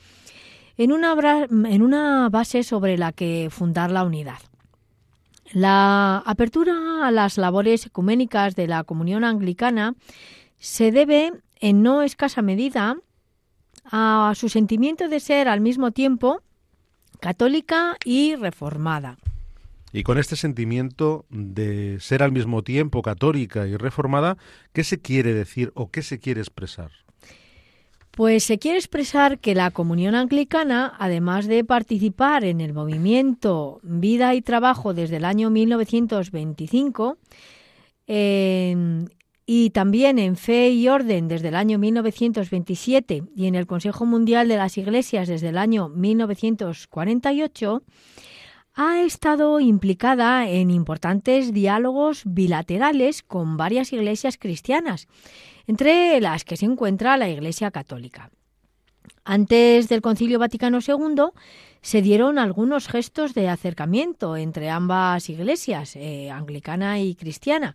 en 0.77 0.93
una, 0.93 1.15
en 1.51 1.83
una 1.83 2.29
base 2.31 2.63
sobre 2.63 2.99
la 2.99 3.13
que 3.13 3.49
fundar 3.51 3.91
la 3.91 4.05
unidad. 4.05 4.39
La 5.53 6.19
apertura 6.19 7.07
a 7.07 7.11
las 7.11 7.37
labores 7.37 7.87
ecuménicas 7.87 8.55
de 8.57 8.67
la 8.67 8.85
comunión 8.85 9.25
anglicana 9.25 9.95
se 10.59 10.93
debe 10.93 11.33
en 11.61 11.83
no 11.83 12.03
escasa 12.03 12.43
medida 12.43 12.97
a 13.85 14.33
su 14.37 14.49
sentimiento 14.49 15.09
de 15.09 15.21
ser 15.21 15.49
al 15.49 15.61
mismo 15.61 15.91
tiempo 15.91 16.41
católica 17.21 17.97
y 18.05 18.37
reformada. 18.37 19.19
Y 19.93 20.03
con 20.05 20.19
este 20.19 20.37
sentimiento 20.37 21.27
de 21.31 21.99
ser 22.01 22.23
al 22.23 22.33
mismo 22.33 22.63
tiempo 22.63 23.03
católica 23.03 23.67
y 23.67 23.77
reformada, 23.77 24.37
¿qué 24.73 24.85
se 24.85 25.01
quiere 25.01 25.35
decir 25.35 25.73
o 25.75 25.91
qué 25.91 26.03
se 26.03 26.19
quiere 26.21 26.41
expresar? 26.41 26.91
Pues 28.13 28.45
se 28.45 28.59
quiere 28.59 28.79
expresar 28.79 29.39
que 29.39 29.55
la 29.55 29.71
comunión 29.71 30.15
anglicana, 30.15 30.95
además 30.99 31.47
de 31.47 31.65
participar 31.65 32.45
en 32.45 32.61
el 32.61 32.73
movimiento 32.75 33.81
Vida 33.83 34.35
y 34.35 34.43
Trabajo 34.43 34.95
desde 34.95 35.17
el 35.17 35.25
año 35.25 35.49
1925, 35.51 37.19
en- 38.07 39.09
y 39.47 39.71
también 39.71 40.19
en 40.21 40.37
Fe 40.37 40.71
y 40.71 40.89
Orden 40.89 41.27
desde 41.29 41.49
el 41.49 41.57
año 41.57 41.79
1927 41.79 43.25
y 43.35 43.47
en 43.47 43.55
el 43.57 43.67
Consejo 43.67 44.07
Mundial 44.07 44.47
de 44.49 44.57
las 44.57 44.79
Iglesias 44.79 45.27
desde 45.29 45.49
el 45.49 45.59
año 45.59 45.89
1948, 45.89 47.83
ha 48.75 49.03
estado 49.03 49.61
implicada 49.61 50.49
en 50.49 50.71
importantes 50.71 51.53
diálogos 51.53 52.23
bilaterales 52.25 53.23
con 53.23 53.57
varias 53.57 53.93
iglesias 53.93 54.39
cristianas, 54.39 55.09
entre 55.67 56.21
las 56.21 56.45
que 56.45 56.57
se 56.57 56.67
encuentra 56.67 57.17
la 57.17 57.29
Iglesia 57.29 57.71
Católica. 57.71 58.31
Antes 59.25 59.89
del 59.89 60.01
Concilio 60.01 60.39
Vaticano 60.39 60.79
II 60.87 61.27
se 61.83 62.03
dieron 62.03 62.39
algunos 62.39 62.89
gestos 62.89 63.35
de 63.35 63.49
acercamiento 63.49 64.37
entre 64.37 64.71
ambas 64.71 65.29
iglesias, 65.31 65.97
eh, 65.97 66.31
anglicana 66.31 67.01
y 67.01 67.15
cristiana. 67.15 67.75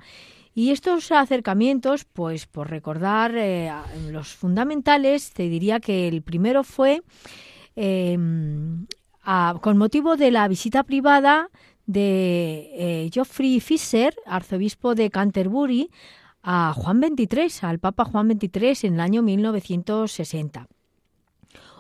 Y 0.53 0.71
estos 0.71 1.11
acercamientos, 1.11 2.05
pues 2.05 2.45
por 2.45 2.69
recordar 2.69 3.33
eh, 3.35 3.71
los 4.09 4.29
fundamentales, 4.29 5.31
te 5.31 5.49
diría 5.49 5.79
que 5.79 6.07
el 6.07 6.21
primero 6.21 6.63
fue 6.63 7.03
eh, 7.75 8.17
con 9.61 9.77
motivo 9.77 10.17
de 10.17 10.31
la 10.31 10.47
visita 10.47 10.83
privada 10.83 11.49
de 11.85 12.69
eh, 12.73 13.09
Geoffrey 13.11 13.59
Fisher, 13.59 14.15
arzobispo 14.25 14.95
de 14.95 15.09
Canterbury, 15.09 15.89
a 16.43 16.73
Juan 16.73 17.01
XXIII, 17.01 17.67
al 17.67 17.79
Papa 17.79 18.05
Juan 18.05 18.29
XXIII 18.29 18.87
en 18.87 18.93
el 18.95 18.99
año 18.99 19.21
1960. 19.23 20.67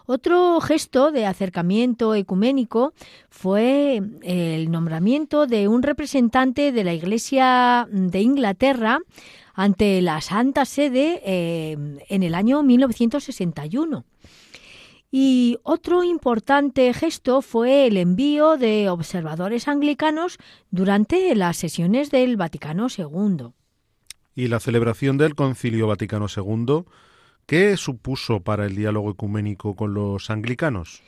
Otro 0.07 0.59
gesto 0.61 1.11
de 1.11 1.25
acercamiento 1.25 2.13
ecuménico 2.13 2.93
fue 3.29 4.01
el 4.21 4.69
nombramiento 4.69 5.47
de 5.47 5.67
un 5.67 5.81
representante 5.81 6.71
de 6.71 6.83
la 6.83 6.93
Iglesia 6.93 7.87
de 7.91 8.21
Inglaterra 8.21 8.99
ante 9.55 10.01
la 10.01 10.21
Santa 10.21 10.65
Sede 10.65 11.21
eh, 11.25 11.77
en 12.09 12.23
el 12.23 12.35
año 12.35 12.61
1961. 12.61 14.05
Y 15.17 15.59
otro 15.63 16.03
importante 16.03 16.93
gesto 16.93 17.41
fue 17.41 17.87
el 17.87 17.95
envío 17.95 18.57
de 18.57 18.89
observadores 18.89 19.69
anglicanos 19.69 20.37
durante 20.71 21.33
las 21.35 21.55
sesiones 21.55 22.11
del 22.11 22.35
Vaticano 22.35 22.87
II. 22.89 23.51
Y 24.35 24.49
la 24.49 24.59
celebración 24.59 25.17
del 25.17 25.33
Concilio 25.33 25.87
Vaticano 25.87 26.25
II, 26.27 26.83
¿qué 27.45 27.77
supuso 27.77 28.41
para 28.41 28.65
el 28.65 28.75
diálogo 28.75 29.09
ecuménico 29.11 29.77
con 29.77 29.93
los 29.93 30.29
anglicanos? 30.29 31.01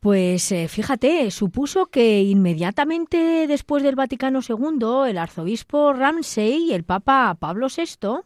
Pues 0.00 0.50
eh, 0.50 0.66
fíjate, 0.68 1.30
supuso 1.30 1.90
que 1.90 2.22
inmediatamente 2.22 3.46
después 3.46 3.82
del 3.82 3.96
Vaticano 3.96 4.40
II, 4.40 5.10
el 5.10 5.18
arzobispo 5.18 5.92
Ramsey 5.92 6.70
y 6.70 6.72
el 6.72 6.84
Papa 6.84 7.36
Pablo 7.38 7.66
VI 7.68 8.22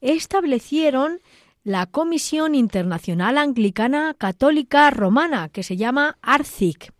establecieron 0.00 1.20
la 1.68 1.84
Comisión 1.84 2.54
Internacional 2.54 3.36
Anglicana 3.36 4.14
Católica 4.16 4.88
Romana, 4.90 5.50
que 5.50 5.62
se 5.62 5.76
llama 5.76 6.16
ARCIC, 6.22 6.94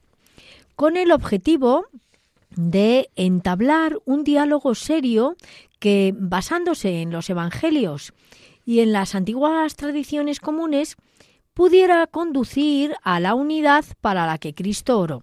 con 0.77 0.99
el 0.99 1.11
objetivo 1.11 1.87
de 2.51 3.09
entablar 3.17 3.97
un 4.05 4.25
diálogo 4.25 4.75
serio 4.75 5.37
que, 5.79 6.13
basándose 6.15 7.01
en 7.01 7.13
los 7.13 7.31
evangelios 7.31 8.13
y 8.67 8.81
en 8.81 8.93
las 8.93 9.15
antiguas 9.15 9.75
tradiciones 9.75 10.39
comunes, 10.39 10.97
pudiera 11.55 12.07
conducir 12.07 12.95
a 13.03 13.21
la 13.21 13.35
unidad 13.35 13.87
para 14.03 14.27
la 14.27 14.37
que 14.37 14.53
Cristo 14.53 15.01
oró. 15.01 15.23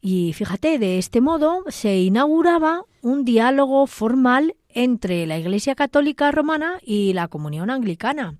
Y 0.00 0.32
fíjate, 0.32 0.78
de 0.78 0.96
este 0.96 1.20
modo 1.20 1.64
se 1.68 1.98
inauguraba 1.98 2.86
un 3.02 3.26
diálogo 3.26 3.86
formal 3.86 4.56
entre 4.70 5.26
la 5.26 5.36
Iglesia 5.36 5.74
Católica 5.74 6.32
Romana 6.32 6.78
y 6.82 7.12
la 7.12 7.28
Comunión 7.28 7.68
Anglicana. 7.68 8.38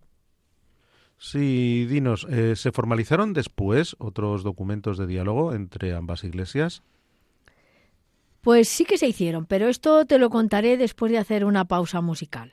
Sí, 1.22 1.84
dinos, 1.84 2.26
eh, 2.30 2.56
¿se 2.56 2.72
formalizaron 2.72 3.34
después 3.34 3.94
otros 3.98 4.42
documentos 4.42 4.96
de 4.96 5.06
diálogo 5.06 5.52
entre 5.52 5.94
ambas 5.94 6.24
iglesias? 6.24 6.82
Pues 8.40 8.70
sí 8.70 8.86
que 8.86 8.96
se 8.96 9.06
hicieron, 9.06 9.44
pero 9.44 9.68
esto 9.68 10.06
te 10.06 10.18
lo 10.18 10.30
contaré 10.30 10.78
después 10.78 11.12
de 11.12 11.18
hacer 11.18 11.44
una 11.44 11.66
pausa 11.66 12.00
musical. 12.00 12.52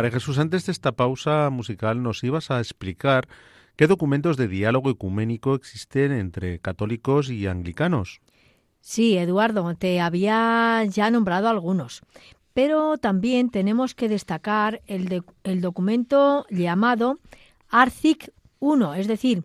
María 0.00 0.12
Jesús, 0.12 0.38
antes 0.38 0.64
de 0.64 0.72
esta 0.72 0.92
pausa 0.92 1.50
musical 1.50 2.02
nos 2.02 2.24
ibas 2.24 2.50
a 2.50 2.58
explicar 2.58 3.28
qué 3.76 3.86
documentos 3.86 4.38
de 4.38 4.48
diálogo 4.48 4.88
ecuménico 4.88 5.54
existen 5.54 6.10
entre 6.10 6.58
católicos 6.58 7.28
y 7.28 7.46
anglicanos. 7.46 8.22
Sí, 8.80 9.18
Eduardo, 9.18 9.74
te 9.74 10.00
había 10.00 10.82
ya 10.88 11.10
nombrado 11.10 11.50
algunos, 11.50 12.00
pero 12.54 12.96
también 12.96 13.50
tenemos 13.50 13.94
que 13.94 14.08
destacar 14.08 14.80
el, 14.86 15.22
el 15.44 15.60
documento 15.60 16.46
llamado 16.48 17.18
ARCIC 17.68 18.32
1, 18.58 18.94
es 18.94 19.06
decir, 19.06 19.44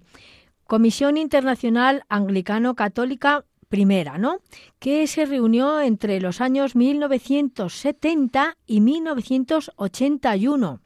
Comisión 0.63 1.17
Internacional 1.17 2.05
Anglicano-Católica 2.07 3.43
Primera, 3.76 4.17
¿no? 4.17 4.39
Que 4.80 5.05
se 5.05 5.26
reunió 5.26 5.82
entre 5.82 6.21
los 6.21 6.39
años 6.39 6.78
1970 6.78 8.55
y 8.65 8.80
1981. 8.80 10.80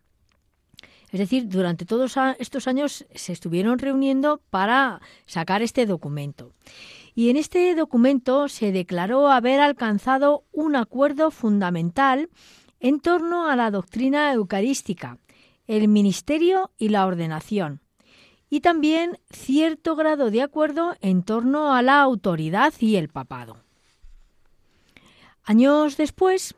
Es 1.12 1.20
decir, 1.20 1.48
durante 1.48 1.86
todos 1.86 2.16
estos 2.40 2.68
años 2.68 3.06
se 3.14 3.32
estuvieron 3.32 3.78
reuniendo 3.78 4.42
para 4.50 5.02
sacar 5.28 5.62
este 5.62 5.86
documento. 5.86 6.52
Y 7.14 7.30
en 7.30 7.38
este 7.38 7.76
documento 7.76 8.48
se 8.48 8.72
declaró 8.72 9.30
haber 9.30 9.60
alcanzado 9.60 10.46
un 10.52 10.76
acuerdo 10.76 11.30
fundamental 11.30 12.32
en 12.80 13.02
torno 13.02 13.48
a 13.48 13.56
la 13.56 13.70
doctrina 13.70 14.34
eucarística, 14.34 15.20
el 15.68 15.90
ministerio 15.90 16.72
y 16.80 16.90
la 16.90 17.06
ordenación, 17.06 17.82
y 18.50 18.62
también 18.62 19.20
cierto 19.30 19.96
grado 19.96 20.32
de 20.32 20.42
acuerdo 20.42 20.96
en 21.02 21.24
torno 21.24 21.74
a 21.74 21.82
la 21.82 22.02
autoridad 22.02 22.74
y 22.80 22.96
el 22.96 23.10
papado. 23.10 23.58
Años 25.44 25.98
después, 25.98 26.56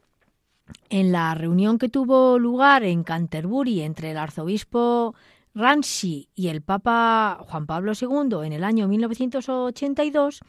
en 0.90 1.12
la 1.12 1.34
reunión 1.36 1.78
que 1.78 1.90
tuvo 1.90 2.40
lugar 2.40 2.84
en 2.84 3.04
Canterbury 3.04 3.82
entre 3.82 4.12
el 4.12 4.18
arzobispo 4.18 5.16
Ramsey 5.54 6.30
y 6.36 6.48
el 6.48 6.62
Papa 6.62 7.40
Juan 7.48 7.66
Pablo 7.66 7.94
II 8.00 8.46
en 8.46 8.54
el 8.54 8.64
año 8.64 8.88
1982, 8.88 10.40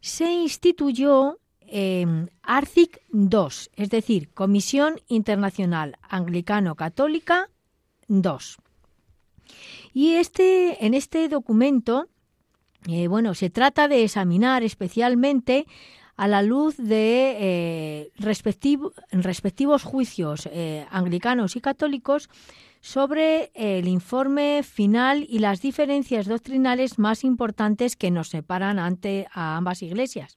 se 0.00 0.32
instituyó 0.32 1.38
eh, 1.60 2.06
ARCIC 2.42 3.00
II, 3.12 3.48
es 3.76 3.90
decir, 3.90 4.30
Comisión 4.34 5.00
Internacional 5.08 5.96
Anglicano-Católica 6.08 7.48
II. 8.08 8.20
Y 9.94 10.14
este, 10.14 10.84
en 10.84 10.94
este 10.94 11.28
documento, 11.28 12.08
eh, 12.88 13.08
bueno, 13.08 13.34
se 13.34 13.50
trata 13.50 13.88
de 13.88 14.04
examinar 14.04 14.62
especialmente 14.62 15.66
a 16.16 16.28
la 16.28 16.42
luz 16.42 16.76
de 16.76 17.36
eh, 17.38 18.12
respectivo- 18.18 18.92
respectivos 19.10 19.82
juicios 19.82 20.48
eh, 20.50 20.86
anglicanos 20.90 21.56
y 21.56 21.60
católicos 21.60 22.28
sobre 22.80 23.52
el 23.54 23.86
informe 23.86 24.62
final 24.64 25.24
y 25.28 25.38
las 25.38 25.62
diferencias 25.62 26.26
doctrinales 26.26 26.98
más 26.98 27.22
importantes 27.22 27.94
que 27.96 28.10
nos 28.10 28.28
separan 28.28 28.80
ante 28.80 29.26
a 29.32 29.56
ambas 29.56 29.82
iglesias. 29.82 30.34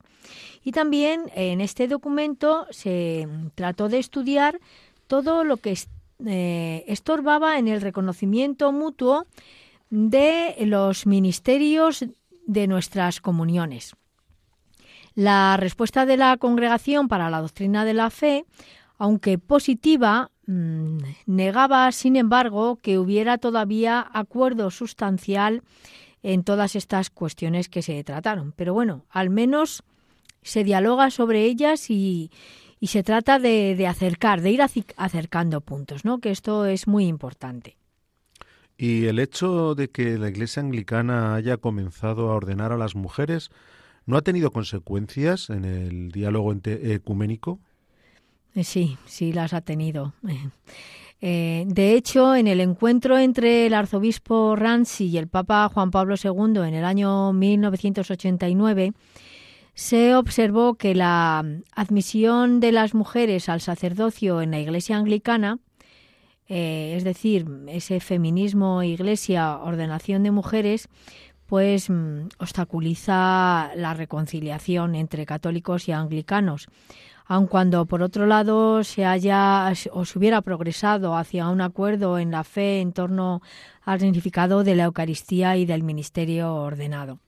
Y 0.62 0.70
también 0.72 1.24
en 1.34 1.60
este 1.60 1.88
documento 1.88 2.66
se 2.70 3.26
trató 3.56 3.88
de 3.88 3.98
estudiar 3.98 4.60
todo 5.08 5.42
lo 5.42 5.56
que 5.56 5.72
eh, 6.24 6.84
estorbaba 6.86 7.58
en 7.58 7.68
el 7.68 7.80
reconocimiento 7.80 8.72
mutuo 8.72 9.26
de 9.90 10.54
los 10.60 11.06
ministerios 11.06 12.04
de 12.46 12.66
nuestras 12.66 13.20
comuniones. 13.20 13.94
La 15.14 15.56
respuesta 15.56 16.06
de 16.06 16.16
la 16.16 16.36
Congregación 16.36 17.08
para 17.08 17.30
la 17.30 17.40
Doctrina 17.40 17.84
de 17.84 17.94
la 17.94 18.10
Fe, 18.10 18.44
aunque 18.98 19.38
positiva, 19.38 20.30
mm, 20.46 20.98
negaba, 21.26 21.90
sin 21.92 22.16
embargo, 22.16 22.76
que 22.76 22.98
hubiera 22.98 23.38
todavía 23.38 24.06
acuerdo 24.12 24.70
sustancial 24.70 25.62
en 26.22 26.44
todas 26.44 26.76
estas 26.76 27.10
cuestiones 27.10 27.68
que 27.68 27.82
se 27.82 28.02
trataron. 28.04 28.52
Pero 28.56 28.74
bueno, 28.74 29.04
al 29.10 29.30
menos 29.30 29.82
se 30.42 30.64
dialoga 30.64 31.10
sobre 31.10 31.44
ellas 31.44 31.90
y, 31.90 32.30
y 32.80 32.88
se 32.88 33.02
trata 33.02 33.38
de, 33.38 33.74
de 33.76 33.86
acercar, 33.86 34.40
de 34.40 34.50
ir 34.50 34.60
acercando 34.96 35.60
puntos, 35.60 36.04
¿no? 36.04 36.18
Que 36.18 36.30
esto 36.30 36.66
es 36.66 36.86
muy 36.86 37.06
importante. 37.06 37.76
Y 38.78 39.06
el 39.06 39.18
hecho 39.18 39.74
de 39.74 39.88
que 39.88 40.18
la 40.18 40.28
Iglesia 40.28 40.62
anglicana 40.62 41.34
haya 41.34 41.56
comenzado 41.56 42.30
a 42.30 42.34
ordenar 42.34 42.72
a 42.72 42.76
las 42.76 42.94
mujeres 42.94 43.50
no 44.04 44.16
ha 44.16 44.22
tenido 44.22 44.50
consecuencias 44.50 45.50
en 45.50 45.64
el 45.64 46.12
diálogo 46.12 46.54
ecuménico. 46.64 47.58
Eh, 48.54 48.64
Sí, 48.64 48.96
sí 49.06 49.32
las 49.32 49.52
ha 49.52 49.60
tenido. 49.60 50.14
Eh, 51.22 51.64
de 51.66 51.94
hecho, 51.94 52.36
en 52.36 52.46
el 52.46 52.60
encuentro 52.60 53.16
entre 53.16 53.64
el 53.66 53.72
arzobispo 53.72 54.54
Ramsey 54.54 55.08
y 55.08 55.16
el 55.16 55.28
Papa 55.28 55.70
Juan 55.72 55.90
Pablo 55.90 56.14
II 56.22 56.58
en 56.58 56.74
el 56.74 56.84
año 56.84 57.32
1989, 57.32 58.92
se 59.76 60.16
observó 60.16 60.74
que 60.74 60.94
la 60.94 61.44
admisión 61.74 62.60
de 62.60 62.72
las 62.72 62.94
mujeres 62.94 63.50
al 63.50 63.60
sacerdocio 63.60 64.40
en 64.40 64.50
la 64.50 64.58
Iglesia 64.58 64.96
anglicana, 64.96 65.58
eh, 66.48 66.94
es 66.96 67.04
decir, 67.04 67.46
ese 67.68 68.00
feminismo, 68.00 68.82
iglesia, 68.82 69.58
ordenación 69.58 70.22
de 70.22 70.30
mujeres, 70.30 70.88
pues 71.44 71.90
mm, 71.90 72.28
obstaculiza 72.38 73.70
la 73.76 73.92
reconciliación 73.92 74.94
entre 74.94 75.26
católicos 75.26 75.88
y 75.88 75.92
anglicanos 75.92 76.68
aun 77.28 77.48
cuando 77.48 77.86
por 77.86 78.02
otro 78.02 78.26
lado 78.26 78.84
se 78.84 79.04
haya 79.04 79.72
o 79.92 80.04
se 80.04 80.18
hubiera 80.18 80.42
progresado 80.42 81.16
hacia 81.16 81.48
un 81.48 81.60
acuerdo 81.60 82.18
en 82.18 82.30
la 82.30 82.44
fe 82.44 82.80
en 82.80 82.92
torno 82.92 83.42
al 83.82 83.98
significado 84.00 84.62
de 84.62 84.76
la 84.76 84.84
Eucaristía 84.84 85.56
y 85.56 85.66
del 85.66 85.82
ministerio 85.82 86.54
ordenado. 86.54 87.18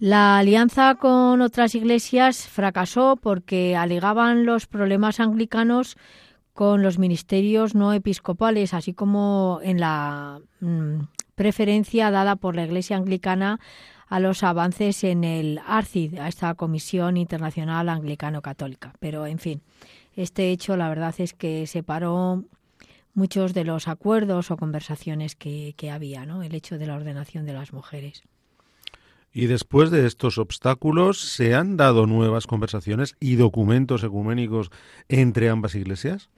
La 0.00 0.38
alianza 0.38 0.94
con 0.94 1.42
otras 1.42 1.74
iglesias 1.74 2.48
fracasó 2.48 3.16
porque 3.20 3.76
alegaban 3.76 4.46
los 4.46 4.66
problemas 4.66 5.20
anglicanos 5.20 5.98
con 6.54 6.82
los 6.82 6.98
ministerios 6.98 7.74
no 7.74 7.92
episcopales, 7.92 8.72
así 8.72 8.94
como 8.94 9.60
en 9.62 9.78
la 9.78 10.40
mm, 10.60 11.00
preferencia 11.34 12.10
dada 12.10 12.36
por 12.36 12.56
la 12.56 12.64
Iglesia 12.64 12.96
anglicana 12.96 13.60
a 14.08 14.20
los 14.20 14.42
avances 14.42 15.04
en 15.04 15.22
el 15.22 15.60
ARCID, 15.66 16.18
a 16.18 16.28
esta 16.28 16.54
Comisión 16.54 17.18
Internacional 17.18 17.90
Anglicano-Católica. 17.90 18.94
Pero, 19.00 19.26
en 19.26 19.38
fin, 19.38 19.60
este 20.16 20.50
hecho 20.50 20.78
la 20.78 20.88
verdad 20.88 21.14
es 21.18 21.34
que 21.34 21.66
separó 21.66 22.44
muchos 23.12 23.52
de 23.52 23.64
los 23.64 23.86
acuerdos 23.86 24.50
o 24.50 24.56
conversaciones 24.56 25.36
que, 25.36 25.74
que 25.76 25.90
había, 25.90 26.24
¿no? 26.24 26.42
El 26.42 26.54
hecho 26.54 26.78
de 26.78 26.86
la 26.86 26.94
ordenación 26.94 27.44
de 27.44 27.52
las 27.52 27.74
mujeres. 27.74 28.22
Y 29.32 29.46
después 29.46 29.90
de 29.90 30.06
estos 30.06 30.38
obstáculos, 30.38 31.20
¿se 31.20 31.54
han 31.54 31.76
dado 31.76 32.06
nuevas 32.06 32.46
conversaciones 32.46 33.14
y 33.20 33.36
documentos 33.36 34.02
ecuménicos 34.02 34.70
entre 35.08 35.48
ambas 35.48 35.74
iglesias? 35.76 36.30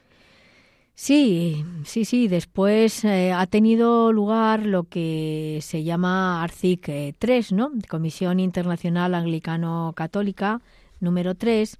Sí, 0.94 1.64
sí, 1.84 2.04
sí. 2.04 2.28
Después 2.28 3.04
eh, 3.04 3.32
ha 3.32 3.46
tenido 3.46 4.12
lugar 4.12 4.66
lo 4.66 4.84
que 4.84 5.58
se 5.62 5.84
llama 5.84 6.42
ARCIC 6.42 6.88
eh, 6.90 7.14
3, 7.18 7.52
¿no? 7.52 7.72
Comisión 7.88 8.40
Internacional 8.40 9.14
Anglicano-Católica 9.14 10.60
número 11.00 11.34
3, 11.34 11.78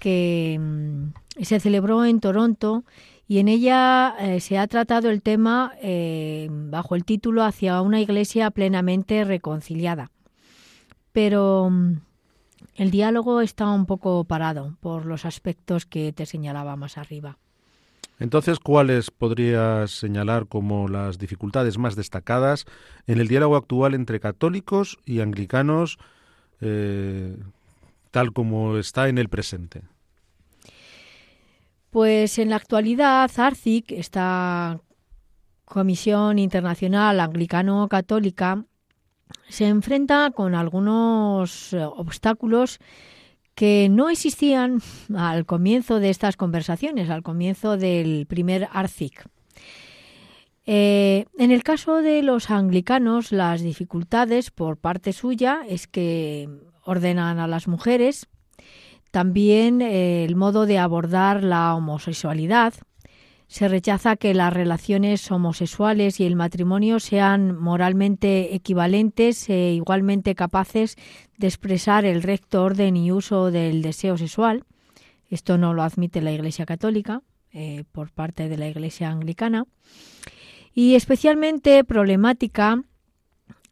que 0.00 0.58
mm, 0.58 1.42
se 1.42 1.60
celebró 1.60 2.04
en 2.04 2.20
Toronto 2.20 2.84
y 3.26 3.38
en 3.38 3.48
ella 3.48 4.14
eh, 4.18 4.40
se 4.40 4.58
ha 4.58 4.66
tratado 4.66 5.10
el 5.10 5.22
tema 5.22 5.72
eh, 5.80 6.48
bajo 6.50 6.94
el 6.94 7.04
título 7.04 7.42
Hacia 7.42 7.80
una 7.80 8.00
iglesia 8.00 8.50
plenamente 8.50 9.24
reconciliada. 9.24 10.10
Pero 11.12 11.68
mm, 11.70 12.00
el 12.76 12.90
diálogo 12.90 13.40
está 13.40 13.68
un 13.70 13.86
poco 13.86 14.24
parado 14.24 14.76
por 14.80 15.06
los 15.06 15.24
aspectos 15.24 15.86
que 15.86 16.12
te 16.12 16.26
señalaba 16.26 16.76
más 16.76 16.98
arriba. 16.98 17.38
Entonces, 18.18 18.58
¿cuáles 18.60 19.10
podrías 19.10 19.90
señalar 19.90 20.46
como 20.46 20.88
las 20.88 21.18
dificultades 21.18 21.78
más 21.78 21.96
destacadas 21.96 22.64
en 23.06 23.20
el 23.20 23.28
diálogo 23.28 23.56
actual 23.56 23.94
entre 23.94 24.20
católicos 24.20 24.98
y 25.04 25.20
anglicanos, 25.20 25.98
eh, 26.60 27.36
tal 28.10 28.32
como 28.32 28.76
está 28.76 29.08
en 29.08 29.18
el 29.18 29.28
presente? 29.28 29.82
Pues 31.94 32.40
en 32.40 32.50
la 32.50 32.56
actualidad, 32.56 33.30
ARCIC, 33.36 33.92
esta 33.92 34.80
Comisión 35.64 36.40
Internacional 36.40 37.20
Anglicano-Católica, 37.20 38.64
se 39.48 39.68
enfrenta 39.68 40.32
con 40.32 40.56
algunos 40.56 41.72
eh, 41.72 41.84
obstáculos 41.84 42.80
que 43.54 43.86
no 43.92 44.10
existían 44.10 44.82
al 45.14 45.46
comienzo 45.46 46.00
de 46.00 46.10
estas 46.10 46.36
conversaciones, 46.36 47.10
al 47.10 47.22
comienzo 47.22 47.76
del 47.76 48.26
primer 48.26 48.66
ARCIC. 48.72 49.28
Eh, 50.66 51.26
en 51.38 51.52
el 51.52 51.62
caso 51.62 52.02
de 52.02 52.24
los 52.24 52.50
anglicanos, 52.50 53.30
las 53.30 53.62
dificultades 53.62 54.50
por 54.50 54.78
parte 54.78 55.12
suya 55.12 55.60
es 55.68 55.86
que 55.86 56.48
ordenan 56.82 57.38
a 57.38 57.46
las 57.46 57.68
mujeres, 57.68 58.26
también 59.14 59.80
eh, 59.80 60.24
el 60.24 60.34
modo 60.34 60.66
de 60.66 60.78
abordar 60.78 61.44
la 61.44 61.76
homosexualidad, 61.76 62.74
Se 63.46 63.68
rechaza 63.68 64.16
que 64.16 64.34
las 64.34 64.52
relaciones 64.52 65.30
homosexuales 65.30 66.18
y 66.18 66.24
el 66.24 66.34
matrimonio 66.34 66.98
sean 66.98 67.56
moralmente 67.56 68.56
equivalentes 68.56 69.48
e 69.48 69.74
igualmente 69.74 70.34
capaces 70.34 70.96
de 71.38 71.46
expresar 71.46 72.04
el 72.04 72.24
recto 72.24 72.64
orden 72.64 72.96
y 72.96 73.12
uso 73.12 73.52
del 73.52 73.82
deseo 73.82 74.16
sexual. 74.18 74.64
Esto 75.30 75.58
no 75.58 75.74
lo 75.74 75.84
admite 75.84 76.20
la 76.20 76.32
Iglesia 76.32 76.66
Católica 76.66 77.22
eh, 77.52 77.84
por 77.92 78.10
parte 78.10 78.48
de 78.48 78.56
la 78.56 78.66
Iglesia 78.66 79.10
Anglicana. 79.10 79.66
Y 80.74 80.96
especialmente 80.96 81.84
problemática 81.84 82.82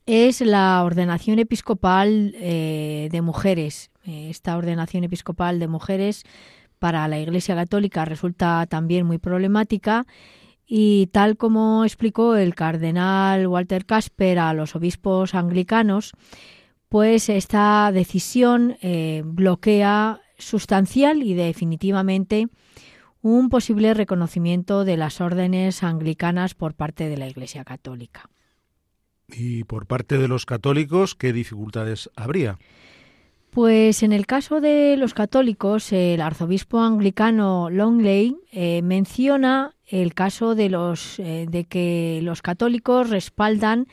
es 0.06 0.40
la 0.40 0.84
ordenación 0.84 1.40
episcopal 1.40 2.32
eh, 2.36 3.08
de 3.10 3.22
mujeres. 3.22 3.91
Eh, 4.04 4.30
esta 4.30 4.56
ordenación 4.56 5.04
episcopal 5.04 5.58
de 5.58 5.68
mujeres 5.68 6.24
para 6.78 7.06
la 7.08 7.20
Iglesia 7.20 7.54
Católica 7.54 8.04
resulta 8.04 8.66
también 8.66 9.06
muy 9.06 9.18
problemática 9.18 10.06
y 10.66 11.08
tal 11.12 11.36
como 11.36 11.84
explicó 11.84 12.36
el 12.36 12.54
cardenal 12.54 13.46
Walter 13.46 13.84
Casper 13.84 14.38
a 14.38 14.54
los 14.54 14.74
obispos 14.74 15.34
anglicanos, 15.34 16.12
pues 16.88 17.28
esta 17.28 17.92
decisión 17.92 18.76
eh, 18.82 19.22
bloquea 19.24 20.20
sustancial 20.38 21.22
y 21.22 21.34
definitivamente 21.34 22.48
un 23.20 23.48
posible 23.48 23.94
reconocimiento 23.94 24.84
de 24.84 24.96
las 24.96 25.20
órdenes 25.20 25.82
anglicanas 25.84 26.54
por 26.54 26.74
parte 26.74 27.08
de 27.08 27.16
la 27.16 27.28
Iglesia 27.28 27.64
Católica. 27.64 28.28
Y 29.28 29.64
por 29.64 29.86
parte 29.86 30.18
de 30.18 30.28
los 30.28 30.44
católicos, 30.44 31.14
¿qué 31.14 31.32
dificultades 31.32 32.10
habría? 32.16 32.58
Pues 33.52 34.02
en 34.02 34.14
el 34.14 34.24
caso 34.24 34.62
de 34.62 34.96
los 34.96 35.12
católicos, 35.12 35.92
el 35.92 36.22
arzobispo 36.22 36.80
anglicano 36.80 37.68
Longley 37.68 38.34
eh, 38.50 38.80
menciona 38.80 39.74
el 39.84 40.14
caso 40.14 40.54
de 40.54 40.70
los 40.70 41.18
eh, 41.18 41.46
de 41.50 41.64
que 41.64 42.20
los 42.22 42.40
católicos 42.40 43.10
respaldan 43.10 43.88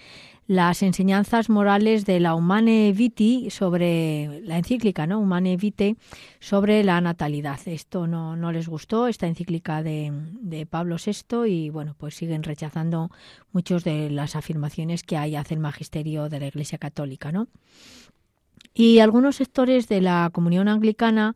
las 0.47 0.81
enseñanzas 0.81 1.49
morales 1.49 2.05
de 2.05 2.21
la 2.21 2.35
Humane 2.35 2.93
Vitae 2.93 3.49
sobre 3.49 4.39
la 4.45 4.57
encíclica, 4.57 5.05
¿no? 5.07 5.19
Humane 5.19 5.57
Vitae 5.57 5.97
sobre 6.39 6.81
la 6.85 7.01
natalidad. 7.01 7.59
Esto 7.65 8.07
no, 8.07 8.37
no 8.37 8.53
les 8.53 8.69
gustó, 8.69 9.09
esta 9.09 9.27
encíclica 9.27 9.83
de, 9.83 10.67
Pablo 10.69 10.95
VI, 11.05 11.45
y 11.47 11.69
bueno, 11.69 11.95
pues 11.97 12.15
siguen 12.15 12.43
rechazando 12.43 13.11
muchas 13.51 13.83
de 13.83 14.09
las 14.09 14.37
afirmaciones 14.37 15.03
que 15.03 15.17
hay 15.17 15.35
hace 15.35 15.53
el 15.53 15.59
magisterio 15.59 16.29
de 16.29 16.39
la 16.39 16.47
Iglesia 16.47 16.77
Católica, 16.77 17.33
¿no? 17.33 17.49
Y 18.79 18.99
algunos 18.99 19.35
sectores 19.35 19.89
de 19.89 19.99
la 19.99 20.29
comunión 20.31 20.69
anglicana 20.69 21.35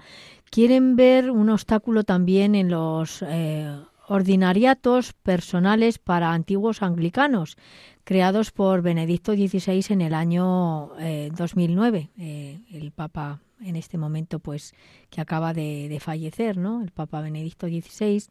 quieren 0.49 0.95
ver 0.95 1.29
un 1.29 1.49
obstáculo 1.49 2.05
también 2.05 2.55
en 2.55 2.69
los 2.69 3.21
eh, 3.21 3.69
ordinariatos 4.07 5.11
personales 5.11 5.99
para 5.99 6.31
antiguos 6.31 6.81
anglicanos, 6.81 7.57
creados 8.05 8.51
por 8.51 8.81
Benedicto 8.81 9.33
XVI 9.33 9.83
en 9.89 9.99
el 9.99 10.13
año 10.13 10.91
2009. 11.35 12.11
Eh, 12.17 12.61
eh, 12.71 12.77
el 12.77 12.93
Papa 12.93 13.41
en 13.59 13.75
este 13.75 13.97
momento, 13.97 14.39
pues, 14.39 14.73
que 15.09 15.19
acaba 15.19 15.53
de, 15.53 15.89
de, 15.89 15.99
fallecer, 15.99 16.55
¿no? 16.55 16.81
El 16.81 16.91
Papa 16.91 17.19
Benedicto 17.19 17.67
XVI 17.67 18.23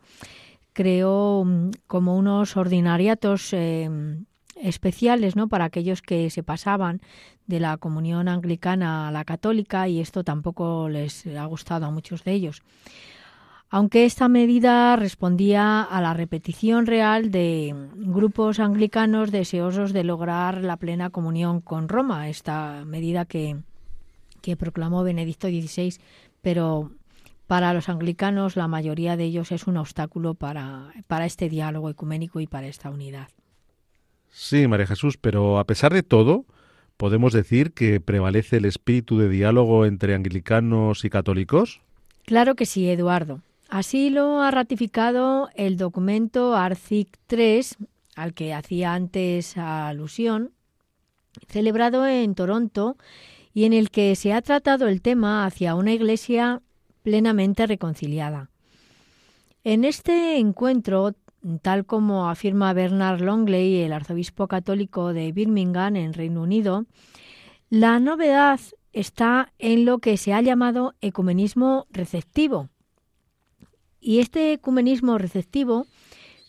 creó 0.72 1.44
mm, 1.44 1.70
como 1.86 2.16
unos 2.16 2.56
ordinariatos 2.56 3.52
eh, 3.52 3.90
especiales, 4.56 5.36
¿no? 5.36 5.48
Para 5.48 5.66
aquellos 5.66 6.02
que 6.02 6.30
se 6.30 6.42
pasaban 6.42 7.00
de 7.46 7.60
la 7.60 7.76
comunión 7.76 8.28
anglicana 8.28 9.08
a 9.08 9.12
la 9.12 9.24
católica 9.24 9.88
y 9.88 10.00
esto 10.00 10.24
tampoco 10.24 10.88
les 10.88 11.26
ha 11.26 11.44
gustado 11.46 11.86
a 11.86 11.90
muchos 11.90 12.24
de 12.24 12.32
ellos 12.32 12.62
aunque 13.72 14.04
esta 14.04 14.28
medida 14.28 14.94
respondía 14.96 15.80
a 15.82 16.02
la 16.02 16.12
repetición 16.12 16.84
real 16.84 17.30
de 17.30 17.74
grupos 17.94 18.60
anglicanos 18.60 19.30
deseosos 19.30 19.94
de 19.94 20.04
lograr 20.04 20.62
la 20.62 20.76
plena 20.76 21.08
comunión 21.08 21.62
con 21.62 21.88
Roma, 21.88 22.28
esta 22.28 22.84
medida 22.84 23.24
que, 23.24 23.56
que 24.42 24.58
proclamó 24.58 25.02
Benedicto 25.04 25.48
XVI, 25.48 25.94
pero 26.42 26.90
para 27.46 27.72
los 27.72 27.88
anglicanos 27.88 28.56
la 28.56 28.68
mayoría 28.68 29.16
de 29.16 29.24
ellos 29.24 29.50
es 29.52 29.66
un 29.66 29.78
obstáculo 29.78 30.34
para, 30.34 30.92
para 31.06 31.24
este 31.24 31.48
diálogo 31.48 31.88
ecuménico 31.88 32.40
y 32.40 32.46
para 32.46 32.66
esta 32.66 32.90
unidad. 32.90 33.28
Sí, 34.32 34.66
María 34.66 34.86
Jesús, 34.86 35.18
pero 35.18 35.58
a 35.58 35.64
pesar 35.64 35.92
de 35.92 36.02
todo, 36.02 36.46
¿podemos 36.96 37.34
decir 37.34 37.72
que 37.72 38.00
prevalece 38.00 38.56
el 38.56 38.64
espíritu 38.64 39.18
de 39.18 39.28
diálogo 39.28 39.84
entre 39.84 40.14
anglicanos 40.14 41.04
y 41.04 41.10
católicos? 41.10 41.82
Claro 42.24 42.54
que 42.54 42.64
sí, 42.64 42.88
Eduardo. 42.88 43.42
Así 43.68 44.08
lo 44.08 44.40
ha 44.40 44.50
ratificado 44.50 45.50
el 45.54 45.76
documento 45.76 46.56
ARCIC 46.56 47.08
3, 47.26 47.76
al 48.16 48.32
que 48.32 48.54
hacía 48.54 48.94
antes 48.94 49.58
alusión, 49.58 50.52
celebrado 51.48 52.06
en 52.06 52.34
Toronto 52.34 52.96
y 53.52 53.64
en 53.64 53.74
el 53.74 53.90
que 53.90 54.16
se 54.16 54.32
ha 54.32 54.40
tratado 54.40 54.88
el 54.88 55.02
tema 55.02 55.44
hacia 55.44 55.74
una 55.74 55.92
iglesia 55.92 56.62
plenamente 57.02 57.66
reconciliada. 57.66 58.48
En 59.64 59.84
este 59.84 60.38
encuentro, 60.38 61.14
tal 61.62 61.86
como 61.86 62.28
afirma 62.28 62.72
Bernard 62.72 63.20
Longley, 63.20 63.82
el 63.82 63.92
arzobispo 63.92 64.48
católico 64.48 65.12
de 65.12 65.32
Birmingham, 65.32 65.96
en 65.96 66.12
Reino 66.12 66.42
Unido, 66.42 66.86
la 67.70 67.98
novedad 68.00 68.60
está 68.92 69.52
en 69.58 69.84
lo 69.84 69.98
que 69.98 70.16
se 70.16 70.32
ha 70.32 70.42
llamado 70.42 70.94
ecumenismo 71.00 71.86
receptivo, 71.90 72.68
y 74.02 74.18
este 74.18 74.52
ecumenismo 74.52 75.16
receptivo 75.16 75.86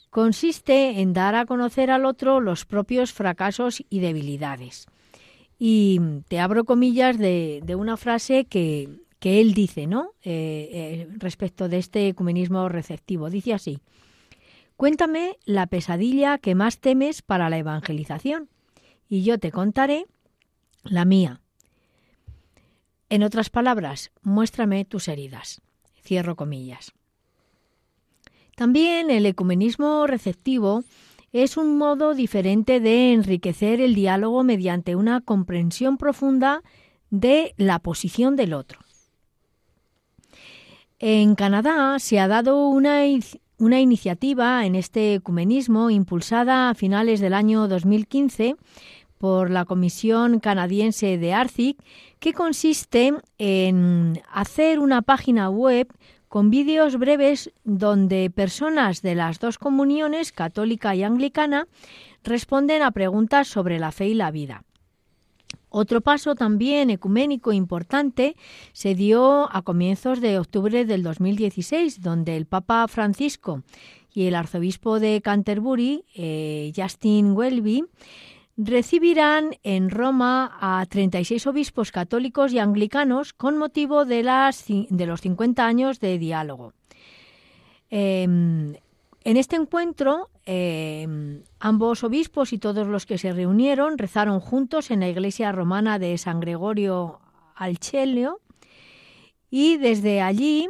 consiste 0.09 0.99
en 1.01 1.13
dar 1.13 1.35
a 1.35 1.45
conocer 1.45 1.91
al 1.91 2.05
otro 2.05 2.41
los 2.41 2.65
propios 2.65 3.13
fracasos 3.13 3.83
y 3.89 3.99
debilidades. 3.99 4.87
Y 5.59 6.01
te 6.27 6.39
abro 6.39 6.65
comillas 6.65 7.17
de, 7.17 7.63
una 7.77 7.95
frase 7.95 8.45
que, 8.45 8.89
él 9.21 9.53
dice, 9.53 9.87
¿no? 9.87 10.11
Eh, 10.23 10.69
eh, 10.73 11.07
respecto 11.17 11.69
de 11.69 11.77
este 11.77 12.07
ecumenismo 12.07 12.67
receptivo. 12.69 13.29
Dice 13.29 13.53
así: 13.53 13.79
Cuéntame 14.77 15.37
la 15.45 15.67
pesadilla 15.67 16.37
que 16.37 16.55
más 16.55 16.79
temes 16.79 17.21
para 17.21 17.49
la 17.49 17.57
evangelización, 17.57 18.49
y 19.07 19.23
yo 19.23 19.37
te 19.39 19.51
contaré 19.51 20.05
la 20.83 21.05
mía. 21.05 21.41
En 23.09 23.23
otras 23.23 23.49
palabras, 23.49 24.11
muéstrame 24.21 24.85
tus 24.85 25.07
heridas. 25.07 25.61
Cierro 26.01 26.35
comillas. 26.35 26.93
También 28.55 29.09
el 29.09 29.25
ecumenismo 29.25 30.07
receptivo 30.07 30.83
es 31.31 31.57
un 31.57 31.77
modo 31.77 32.13
diferente 32.13 32.79
de 32.79 33.13
enriquecer 33.13 33.81
el 33.81 33.95
diálogo 33.95 34.43
mediante 34.43 34.95
una 34.95 35.21
comprensión 35.21 35.97
profunda 35.97 36.61
de 37.09 37.53
la 37.57 37.79
posición 37.79 38.35
del 38.35 38.53
otro. 38.53 38.79
En 40.99 41.35
Canadá 41.35 41.99
se 41.99 42.19
ha 42.19 42.27
dado 42.27 42.67
una, 42.67 43.01
una 43.57 43.79
iniciativa 43.79 44.65
en 44.65 44.75
este 44.75 45.15
ecumenismo 45.15 45.89
impulsada 45.89 46.69
a 46.69 46.73
finales 46.75 47.19
del 47.19 47.33
año 47.33 47.67
2015 47.67 48.55
por 49.17 49.49
la 49.49 49.65
Comisión 49.65 50.39
Canadiense 50.39 51.17
de 51.17 51.33
ARCIC, 51.33 51.81
que 52.19 52.33
consiste 52.33 53.13
en 53.37 54.21
hacer 54.31 54.79
una 54.79 55.01
página 55.01 55.49
web 55.49 55.87
con 56.27 56.49
vídeos 56.49 56.97
breves 56.97 57.51
donde 57.63 58.29
personas 58.29 59.01
de 59.01 59.15
las 59.15 59.39
dos 59.39 59.57
comuniones, 59.59 60.31
católica 60.31 60.95
y 60.95 61.03
anglicana, 61.03 61.67
responden 62.23 62.81
a 62.81 62.91
preguntas 62.91 63.47
sobre 63.47 63.79
la 63.79 63.91
fe 63.91 64.07
y 64.07 64.13
la 64.13 64.31
vida. 64.31 64.63
Otro 65.75 66.01
paso 66.01 66.35
también 66.35 66.91
ecuménico 66.91 67.51
importante 67.51 68.35
se 68.73 68.93
dio 68.93 69.51
a 69.51 69.63
comienzos 69.63 70.21
de 70.21 70.37
octubre 70.37 70.85
del 70.85 71.01
2016, 71.01 71.99
donde 71.99 72.37
el 72.37 72.45
Papa 72.45 72.87
Francisco 72.87 73.63
y 74.13 74.27
el 74.27 74.35
arzobispo 74.35 74.99
de 74.99 75.19
Canterbury, 75.21 76.05
eh, 76.13 76.71
Justin 76.75 77.31
Welby, 77.31 77.85
recibirán 78.55 79.55
en 79.63 79.89
Roma 79.89 80.55
a 80.61 80.85
36 80.85 81.47
obispos 81.47 81.91
católicos 81.91 82.53
y 82.53 82.59
anglicanos 82.59 83.33
con 83.33 83.57
motivo 83.57 84.05
de, 84.05 84.21
los 84.21 85.21
50 85.21 85.65
años 85.65 85.99
de 85.99 86.19
diálogo. 86.19 86.73
Em, 87.89 88.75
en 89.23 89.37
este 89.37 89.55
encuentro, 89.55 90.29
em, 90.45 91.43
ambos 91.59 92.03
obispos 92.03 92.53
y 92.53 92.57
todos 92.57 92.87
los 92.87 93.05
que 93.05 93.17
se 93.17 93.31
reunieron 93.31 93.97
rezaron 93.97 94.39
juntos 94.39 94.91
en 94.91 94.99
la 94.99 95.09
iglesia 95.09 95.51
romana 95.51 95.99
de 95.99 96.17
San 96.17 96.39
Gregorio 96.39 97.19
al 97.55 97.77
y 99.49 99.77
desde 99.77 100.21
allí 100.21 100.67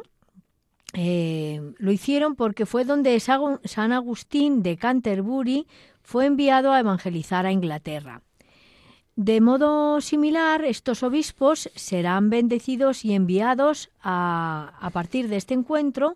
eh, 0.94 1.74
lo 1.78 1.92
hicieron 1.92 2.36
porque 2.36 2.66
fue 2.66 2.86
donde 2.86 3.20
San 3.20 3.92
Agustín 3.94 4.62
de 4.62 4.78
Canterbury 4.78 5.66
fue 6.04 6.26
enviado 6.26 6.72
a 6.72 6.80
evangelizar 6.80 7.46
a 7.46 7.52
Inglaterra. 7.52 8.22
De 9.16 9.42
modo 9.42 10.02
similar, 10.02 10.66
estos 10.66 11.04
obispos 11.04 11.70
serán 11.76 12.30
bendecidos 12.30 13.06
y 13.06 13.14
enviados 13.14 13.90
a, 14.02 14.74
a 14.80 14.90
partir 14.90 15.30
de 15.30 15.38
este 15.38 15.54
encuentro 15.54 16.16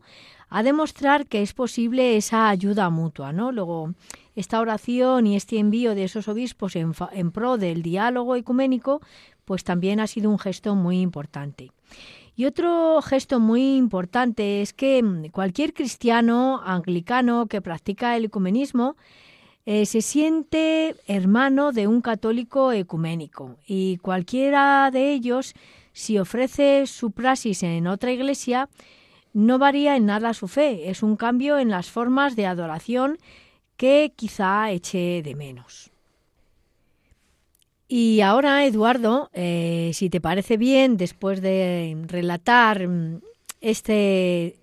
a 0.49 0.63
demostrar 0.63 1.25
que 1.25 1.41
es 1.41 1.53
posible 1.53 2.17
esa 2.17 2.49
ayuda 2.49 2.89
mutua, 2.89 3.33
¿no? 3.33 3.51
Luego, 3.51 3.93
esta 4.35 4.61
oración 4.61 5.27
y 5.27 5.35
este 5.35 5.57
envío 5.57 5.95
de 5.95 6.05
esos 6.05 6.27
obispos 6.27 6.75
en, 6.75 6.93
pro 7.31 7.57
del 7.57 7.81
diálogo 7.81 8.35
ecuménico, 8.35 9.01
pues 9.45 9.63
también 9.63 9.99
ha 9.99 10.07
sido 10.07 10.29
un 10.29 10.39
gesto 10.39 10.75
muy 10.75 11.01
importante. 11.01 11.71
Y 12.35 12.45
otro 12.45 13.01
gesto 13.01 13.39
muy 13.39 13.77
importante 13.77 14.61
es 14.61 14.73
que 14.73 15.01
mm, 15.01 15.29
cualquier 15.29 15.73
cristiano 15.73 16.61
anglicano 16.63 17.47
que 17.47 17.61
practica 17.61 18.15
el 18.15 18.25
ecumenismo 18.25 18.95
eh, 19.65 19.85
se 19.85 20.01
siente 20.01 20.95
hermano 21.07 21.71
de 21.71 21.87
un 21.87 22.01
católico 22.01 22.71
ecuménico 22.71 23.57
y 23.65 23.97
cualquiera 23.97 24.91
de 24.91 25.11
ellos, 25.11 25.55
si 25.93 26.19
ofrece 26.19 26.85
su 26.85 27.11
praxis 27.11 27.63
en 27.63 27.87
otra 27.87 28.11
iglesia, 28.11 28.69
no 29.37 29.59
varía 29.59 29.95
en 29.95 30.07
nada 30.07 30.33
su 30.33 30.47
fe, 30.47 30.89
es 30.89 31.03
un 31.03 31.15
cambio 31.15 31.59
en 31.59 31.69
las 31.69 31.91
formas 31.91 32.35
de 32.35 32.47
adoración 32.47 33.19
que 33.75 34.11
quizá 34.15 34.71
eche 34.71 35.21
de 35.21 35.35
menos. 35.35 35.91
Y 37.87 38.21
ahora, 38.21 38.65
Eduardo, 38.65 39.29
eh, 39.33 39.91
si 39.93 40.09
te 40.09 40.19
parece 40.19 40.57
bien, 40.57 40.97
después 40.97 41.39
de 41.43 42.03
relatar 42.07 42.87
mm, 42.87 43.21
este 43.61 44.57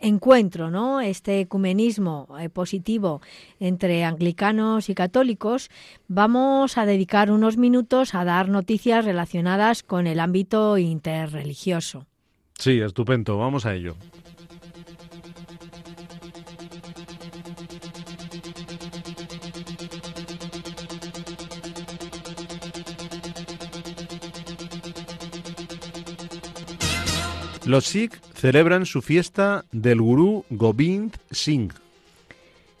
encuentro, 0.00 0.70
¿no? 0.70 1.02
Este 1.02 1.40
ecumenismo 1.40 2.26
eh, 2.40 2.48
positivo 2.48 3.20
entre 3.60 4.02
anglicanos 4.02 4.88
y 4.88 4.94
católicos, 4.94 5.68
vamos 6.08 6.78
a 6.78 6.86
dedicar 6.86 7.30
unos 7.30 7.58
minutos 7.58 8.14
a 8.14 8.24
dar 8.24 8.48
noticias 8.48 9.04
relacionadas 9.04 9.82
con 9.82 10.06
el 10.06 10.20
ámbito 10.20 10.78
interreligioso. 10.78 12.06
Sí, 12.58 12.80
estupendo, 12.80 13.38
vamos 13.38 13.66
a 13.66 13.74
ello. 13.74 13.96
Los 27.66 27.86
Sikh 27.86 28.20
celebran 28.34 28.86
su 28.86 29.02
fiesta 29.02 29.64
del 29.72 30.00
gurú 30.00 30.44
Gobind 30.50 31.16
Singh. 31.32 31.72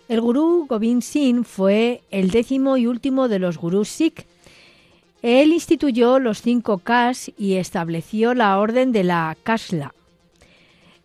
El 0.08 0.20
gurú 0.20 0.66
Gobind 0.68 1.02
Singh 1.02 1.44
fue 1.44 2.02
el 2.12 2.30
décimo 2.30 2.76
y 2.76 2.86
último 2.86 3.26
de 3.26 3.40
los 3.40 3.58
gurús 3.58 3.88
Sikh. 3.88 4.24
Él 5.26 5.52
instituyó 5.52 6.20
los 6.20 6.40
cinco 6.40 6.78
Kas 6.78 7.32
y 7.36 7.54
estableció 7.54 8.32
la 8.32 8.60
orden 8.60 8.92
de 8.92 9.02
la 9.02 9.36
Kasla. 9.42 9.92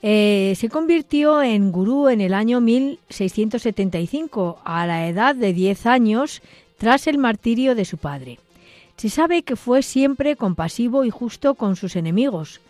Eh, 0.03 0.53
se 0.57 0.69
convirtió 0.69 1.41
en 1.41 1.71
gurú 1.71 2.07
en 2.07 2.21
el 2.21 2.35
año 2.35 2.61
1675, 2.61 4.59
a 4.63 4.85
la 4.85 5.07
edad 5.07 5.33
de 5.33 5.53
10 5.53 5.87
años, 5.87 6.43
tras 6.77 7.07
el 7.07 7.17
martirio 7.17 7.73
de 7.73 7.83
su 7.83 7.97
padre. 7.97 8.37
Se 8.95 9.09
sabe 9.09 9.41
que 9.41 9.55
fue 9.55 9.81
siempre 9.81 10.35
compasivo 10.35 11.03
y 11.03 11.09
justo 11.09 11.55
con 11.55 11.75
sus 11.75 11.95
enemigos. 11.95 12.61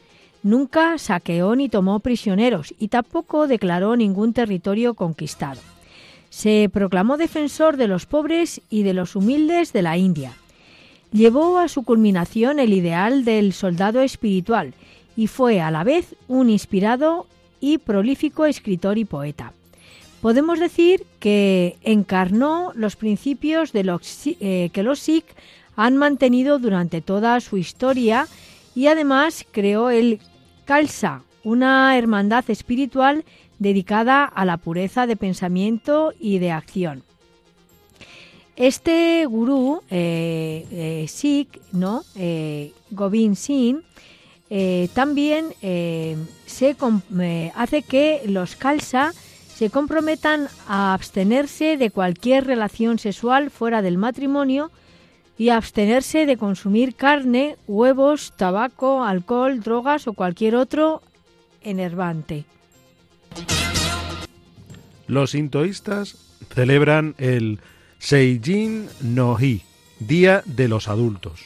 Nunca 0.43 0.97
saqueó 0.97 1.57
ni 1.57 1.67
tomó 1.67 1.99
prisioneros 1.99 2.73
y 2.79 2.87
tampoco 2.87 3.47
declaró 3.47 3.97
ningún 3.97 4.31
territorio 4.31 4.93
conquistado. 4.93 5.59
Se 6.29 6.69
proclamó 6.71 7.17
defensor 7.17 7.75
de 7.75 7.89
los 7.89 8.05
pobres 8.05 8.61
y 8.69 8.83
de 8.83 8.93
los 8.93 9.17
humildes 9.17 9.73
de 9.73 9.81
la 9.81 9.97
India. 9.97 10.31
Llevó 11.11 11.57
a 11.57 11.67
su 11.67 11.83
culminación 11.83 12.59
el 12.59 12.71
ideal 12.71 13.25
del 13.25 13.51
soldado 13.51 14.01
espiritual 14.01 14.73
y 15.17 15.27
fue 15.27 15.59
a 15.59 15.69
la 15.69 15.83
vez 15.83 16.15
un 16.29 16.49
inspirado 16.49 17.27
y 17.59 17.79
prolífico 17.79 18.45
escritor 18.45 18.97
y 18.97 19.03
poeta. 19.03 19.53
Podemos 20.21 20.59
decir 20.59 21.05
que 21.19 21.77
encarnó 21.81 22.71
los 22.75 22.95
principios 22.95 23.71
eh, 23.73 24.69
que 24.71 24.83
los 24.83 24.99
Sikh 24.99 25.25
han 25.75 25.97
mantenido 25.97 26.59
durante 26.59 27.01
toda 27.01 27.39
su 27.41 27.57
historia 27.57 28.27
y 28.73 28.87
además 28.87 29.45
creó 29.51 29.89
el 29.89 30.19
Khalsa, 30.65 31.23
una 31.43 31.97
hermandad 31.97 32.49
espiritual 32.49 33.25
dedicada 33.59 34.25
a 34.25 34.45
la 34.45 34.57
pureza 34.57 35.07
de 35.07 35.17
pensamiento 35.17 36.13
y 36.19 36.39
de 36.39 36.51
acción. 36.51 37.03
Este 38.55 39.25
gurú 39.25 39.81
eh, 39.89 40.65
eh, 40.71 41.05
Sikh, 41.07 41.61
¿no? 41.71 42.03
Eh, 42.15 42.73
Gobind 42.91 43.35
Singh, 43.35 43.81
también 44.93 45.45
hace 47.55 47.83
que 47.83 48.21
los 48.25 48.57
Khalsa 48.57 49.13
se 49.55 49.69
comprometan 49.69 50.49
a 50.67 50.93
abstenerse 50.93 51.77
de 51.77 51.89
cualquier 51.89 52.47
relación 52.47 52.99
sexual 52.99 53.49
fuera 53.49 53.81
del 53.81 53.97
matrimonio 53.97 54.69
y 55.37 55.49
a 55.49 55.55
abstenerse 55.55 56.25
de 56.25 56.35
consumir 56.35 56.95
carne, 56.95 57.55
huevos, 57.65 58.33
tabaco, 58.35 59.05
alcohol, 59.05 59.61
drogas 59.61 60.05
o 60.07 60.13
cualquier 60.13 60.55
otro 60.55 61.01
enervante. 61.61 62.43
Los 65.07 65.31
sintoístas 65.31 66.17
celebran 66.53 67.15
el 67.17 67.59
Seijin 68.01 68.89
no-hi, 68.99 69.61
Día 69.99 70.41
de 70.45 70.67
los 70.67 70.87
Adultos. 70.87 71.41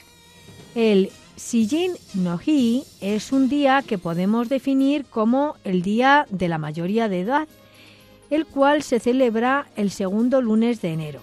El 0.74 1.12
Sijin 1.36 1.92
no 2.14 2.40
Hi 2.44 2.86
es 3.02 3.34
un 3.34 3.50
día 3.50 3.84
que 3.86 3.98
podemos 3.98 4.48
definir 4.48 5.04
como 5.04 5.58
el 5.66 5.82
día 5.82 6.26
de 6.30 6.48
la 6.48 6.58
mayoría 6.58 7.10
de 7.10 7.20
edad, 7.20 7.50
el 8.30 8.46
cual 8.46 8.84
se 8.84 9.02
celebra 9.02 9.68
el 9.76 9.92
segundo 9.92 10.42
lunes 10.42 10.82
de 10.82 10.94
enero. 10.94 11.20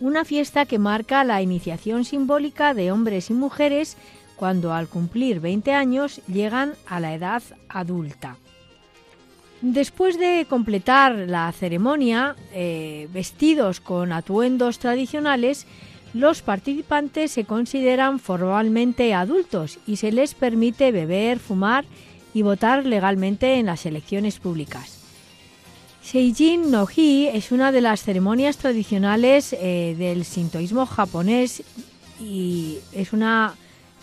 Una 0.00 0.24
fiesta 0.24 0.64
que 0.64 0.78
marca 0.78 1.22
la 1.22 1.42
iniciación 1.42 2.06
simbólica 2.06 2.72
de 2.72 2.92
hombres 2.92 3.28
y 3.28 3.34
mujeres 3.34 3.98
cuando 4.36 4.72
al 4.72 4.88
cumplir 4.88 5.40
20 5.40 5.74
años 5.74 6.22
llegan 6.26 6.72
a 6.86 6.98
la 6.98 7.14
edad 7.14 7.42
adulta. 7.68 8.38
Después 9.66 10.18
de 10.18 10.46
completar 10.46 11.14
la 11.14 11.50
ceremonia, 11.50 12.36
eh, 12.52 13.08
vestidos 13.14 13.80
con 13.80 14.12
atuendos 14.12 14.78
tradicionales, 14.78 15.66
los 16.12 16.42
participantes 16.42 17.30
se 17.30 17.46
consideran 17.46 18.18
formalmente 18.18 19.14
adultos 19.14 19.78
y 19.86 19.96
se 19.96 20.12
les 20.12 20.34
permite 20.34 20.92
beber, 20.92 21.38
fumar 21.38 21.86
y 22.34 22.42
votar 22.42 22.84
legalmente 22.84 23.54
en 23.54 23.64
las 23.64 23.86
elecciones 23.86 24.38
públicas. 24.38 24.98
Seijin 26.02 26.70
no 26.70 26.86
Hi 26.86 27.30
es 27.32 27.50
una 27.50 27.72
de 27.72 27.80
las 27.80 28.02
ceremonias 28.02 28.58
tradicionales 28.58 29.54
eh, 29.54 29.96
del 29.96 30.26
sintoísmo 30.26 30.84
japonés 30.84 31.62
y 32.20 32.80
es 32.92 33.14
una 33.14 33.54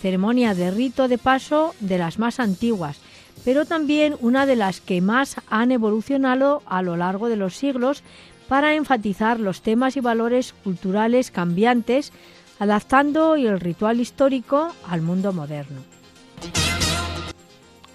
ceremonia 0.02 0.56
de 0.56 0.72
rito 0.72 1.08
de 1.08 1.20
paso 1.20 1.76
de 1.80 2.00
las 2.00 2.18
más 2.18 2.40
antiguas, 2.40 2.98
pero 3.44 3.66
también 3.66 4.16
una 4.20 4.46
de 4.46 4.56
las 4.56 4.82
que 4.82 5.02
más 5.02 5.38
han 5.50 5.72
evolucionado 5.72 6.62
a 6.66 6.82
lo 6.82 6.98
largo 6.98 7.30
de 7.30 7.38
los 7.38 7.56
siglos 7.56 8.04
para 8.48 8.76
enfatizar 8.76 9.40
los 9.40 9.62
temas 9.62 9.96
y 9.98 10.02
valores 10.02 10.54
culturales 10.64 11.32
cambiantes, 11.32 12.12
adaptando 12.60 13.36
el 13.36 13.60
ritual 13.60 14.00
histórico 14.00 14.74
al 14.88 15.02
mundo 15.02 15.34
moderno. 15.34 15.82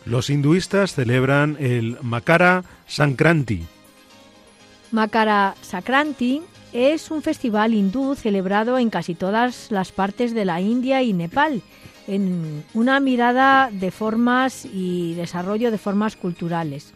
Los 0.04 0.30
hinduistas 0.30 0.94
celebran 0.94 1.56
el 1.58 1.98
Makara 2.00 2.64
Sankranti. 2.86 3.66
Makara 4.92 5.56
Sakranti 5.62 6.42
es 6.72 7.10
un 7.10 7.22
festival 7.22 7.74
hindú 7.74 8.14
celebrado 8.14 8.78
en 8.78 8.88
casi 8.88 9.14
todas 9.14 9.70
las 9.70 9.92
partes 9.92 10.32
de 10.32 10.44
la 10.44 10.60
India 10.60 11.02
y 11.02 11.12
Nepal, 11.12 11.62
en 12.06 12.64
una 12.74 13.00
mirada 13.00 13.70
de 13.72 13.90
formas 13.90 14.64
y 14.64 15.14
desarrollo 15.14 15.70
de 15.70 15.78
formas 15.78 16.16
culturales. 16.16 16.92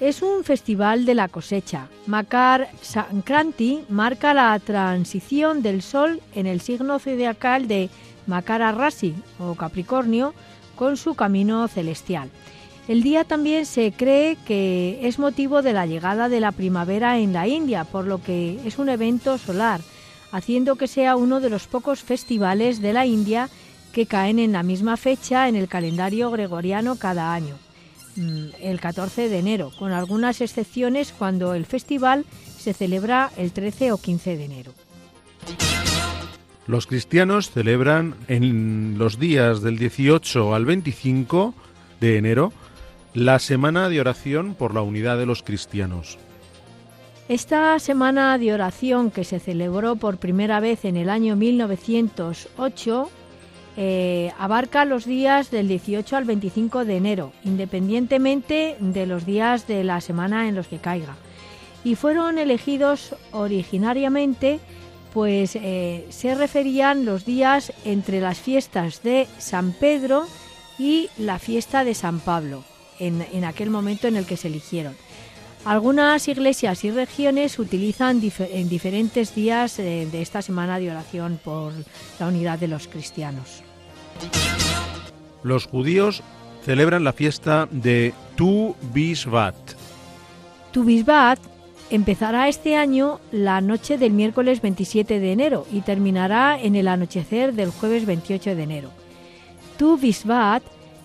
Es 0.00 0.22
un 0.22 0.44
festival 0.44 1.04
de 1.04 1.14
la 1.14 1.28
cosecha. 1.28 1.88
Makar 2.06 2.70
Sankranti 2.80 3.84
marca 3.90 4.32
la 4.32 4.58
transición 4.58 5.60
del 5.60 5.82
sol 5.82 6.22
en 6.34 6.46
el 6.46 6.60
signo 6.60 6.98
zodiacal 6.98 7.68
de 7.68 7.90
Makara 8.26 8.72
Rasi 8.72 9.14
o 9.38 9.54
Capricornio 9.56 10.32
con 10.74 10.96
su 10.96 11.14
camino 11.14 11.68
celestial. 11.68 12.30
El 12.88 13.02
día 13.02 13.24
también 13.24 13.66
se 13.66 13.92
cree 13.92 14.36
que 14.46 15.00
es 15.06 15.18
motivo 15.18 15.60
de 15.60 15.74
la 15.74 15.86
llegada 15.86 16.28
de 16.28 16.40
la 16.40 16.50
primavera 16.50 17.18
en 17.18 17.34
la 17.34 17.46
India, 17.46 17.84
por 17.84 18.06
lo 18.06 18.22
que 18.22 18.58
es 18.64 18.78
un 18.78 18.88
evento 18.88 19.36
solar, 19.36 19.80
haciendo 20.32 20.76
que 20.76 20.88
sea 20.88 21.16
uno 21.16 21.40
de 21.40 21.50
los 21.50 21.66
pocos 21.66 22.02
festivales 22.02 22.80
de 22.80 22.92
la 22.94 23.04
India 23.04 23.50
que 23.92 24.06
caen 24.06 24.38
en 24.38 24.52
la 24.52 24.62
misma 24.62 24.96
fecha 24.96 25.48
en 25.48 25.56
el 25.56 25.68
calendario 25.68 26.30
gregoriano 26.30 26.96
cada 26.96 27.34
año, 27.34 27.56
mm, 28.16 28.46
el 28.60 28.80
14 28.80 29.28
de 29.28 29.38
enero, 29.38 29.72
con 29.78 29.92
algunas 29.92 30.40
excepciones 30.40 31.12
cuando 31.16 31.54
el 31.54 31.66
festival 31.66 32.24
se 32.58 32.72
celebra 32.72 33.30
el 33.36 33.52
13 33.52 33.92
o 33.92 33.98
15 33.98 34.36
de 34.36 34.44
enero. 34.44 34.72
Los 36.66 36.86
cristianos 36.86 37.50
celebran 37.50 38.14
en 38.28 38.96
los 38.96 39.18
días 39.18 39.62
del 39.62 39.78
18 39.78 40.54
al 40.54 40.64
25 40.64 41.54
de 42.00 42.16
enero 42.16 42.52
la 43.12 43.40
Semana 43.40 43.88
de 43.88 44.00
Oración 44.00 44.54
por 44.54 44.72
la 44.72 44.82
Unidad 44.82 45.18
de 45.18 45.26
los 45.26 45.42
Cristianos. 45.42 46.18
Esta 47.28 47.78
semana 47.78 48.38
de 48.38 48.52
oración 48.52 49.10
que 49.10 49.24
se 49.24 49.40
celebró 49.40 49.96
por 49.96 50.18
primera 50.18 50.60
vez 50.60 50.84
en 50.84 50.96
el 50.96 51.08
año 51.08 51.36
1908 51.36 53.10
eh, 53.76 54.32
abarca 54.38 54.84
los 54.84 55.04
días 55.04 55.50
del 55.50 55.68
18 55.68 56.16
al 56.16 56.24
25 56.24 56.84
de 56.84 56.96
enero, 56.96 57.32
independientemente 57.44 58.76
de 58.80 59.06
los 59.06 59.24
días 59.26 59.66
de 59.66 59.84
la 59.84 60.00
semana 60.00 60.48
en 60.48 60.54
los 60.54 60.66
que 60.66 60.78
caiga. 60.78 61.16
Y 61.84 61.94
fueron 61.94 62.38
elegidos 62.38 63.14
originariamente, 63.32 64.60
pues 65.14 65.56
eh, 65.56 66.06
se 66.10 66.34
referían 66.34 67.04
los 67.04 67.24
días 67.24 67.72
entre 67.84 68.20
las 68.20 68.38
fiestas 68.38 69.02
de 69.02 69.26
San 69.38 69.72
Pedro 69.72 70.26
y 70.78 71.08
la 71.16 71.38
fiesta 71.38 71.84
de 71.84 71.94
San 71.94 72.20
Pablo, 72.20 72.64
en, 72.98 73.24
en 73.32 73.44
aquel 73.44 73.70
momento 73.70 74.08
en 74.08 74.16
el 74.16 74.26
que 74.26 74.36
se 74.36 74.48
eligieron. 74.48 74.94
Algunas 75.64 76.26
iglesias 76.26 76.84
y 76.84 76.90
regiones 76.90 77.58
utilizan 77.58 78.20
en 78.38 78.68
diferentes 78.68 79.34
días 79.34 79.78
eh, 79.78 80.08
de 80.10 80.22
esta 80.22 80.40
semana 80.40 80.78
de 80.78 80.90
oración 80.90 81.38
por 81.42 81.72
la 82.18 82.28
unidad 82.28 82.58
de 82.58 82.68
los 82.68 82.88
cristianos. 82.88 83.62
Los 85.42 85.66
judíos 85.66 86.22
celebran 86.64 87.04
la 87.04 87.12
fiesta 87.12 87.68
de 87.70 88.14
Tu 88.36 88.74
Bishvat. 88.92 89.54
Tu 90.72 90.84
Bisbat 90.84 91.38
empezará 91.90 92.48
este 92.48 92.76
año 92.76 93.20
la 93.32 93.60
noche 93.60 93.98
del 93.98 94.12
miércoles 94.12 94.62
27 94.62 95.18
de 95.20 95.32
enero 95.32 95.66
y 95.72 95.80
terminará 95.80 96.58
en 96.60 96.76
el 96.76 96.88
anochecer 96.88 97.52
del 97.54 97.70
jueves 97.70 98.06
28 98.06 98.54
de 98.54 98.62
enero. 98.62 98.90
Tu 99.76 99.96
Bisbat 99.98 100.62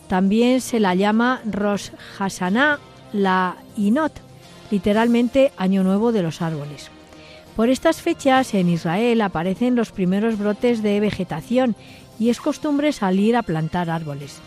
también 0.08 0.62
se 0.62 0.80
la 0.80 0.94
llama 0.96 1.42
Rosh 1.46 1.90
Hashanah 2.18 2.80
la 3.14 3.56
Inot, 3.78 4.12
literalmente 4.72 5.52
Año 5.58 5.84
Nuevo 5.84 6.12
de 6.12 6.24
los 6.24 6.42
Árboles. 6.42 6.90
Por 7.56 7.70
estas 7.70 8.02
fechas 8.02 8.54
en 8.54 8.70
Israel 8.70 9.22
aparecen 9.22 9.76
los 9.76 9.92
primeros 9.92 10.38
brotes 10.38 10.84
de 10.84 11.00
vegetación 11.00 11.76
y 12.20 12.30
es 12.30 12.42
costumbre 12.42 12.92
salir 12.92 13.36
a 13.36 13.44
plantar 13.44 13.90
árboles. 13.90 14.42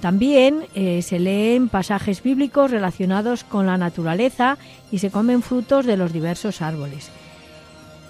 También 0.00 0.64
eh, 0.74 1.02
se 1.02 1.18
leen 1.18 1.68
pasajes 1.68 2.22
bíblicos 2.22 2.70
relacionados 2.70 3.44
con 3.44 3.66
la 3.66 3.78
naturaleza 3.78 4.58
y 4.92 4.98
se 4.98 5.10
comen 5.10 5.42
frutos 5.42 5.86
de 5.86 5.96
los 5.96 6.12
diversos 6.12 6.62
árboles. 6.62 7.10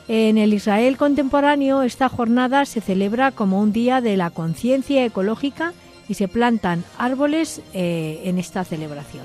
En 0.07 0.39
el 0.39 0.55
Israel 0.55 0.97
contemporáneo 0.97 1.83
esta 1.83 2.09
jornada 2.09 2.65
se 2.65 2.81
celebra 2.81 3.31
como 3.33 3.61
un 3.61 3.73
día 3.73 4.01
de 4.01 4.17
la 4.17 4.31
conciencia 4.31 5.05
ecológica 5.05 5.73
y 6.09 6.15
se 6.15 6.29
plantan 6.29 6.85
árboles 6.97 7.61
eh, 7.75 8.23
en 8.25 8.39
esta 8.39 8.65
celebración. 8.65 9.25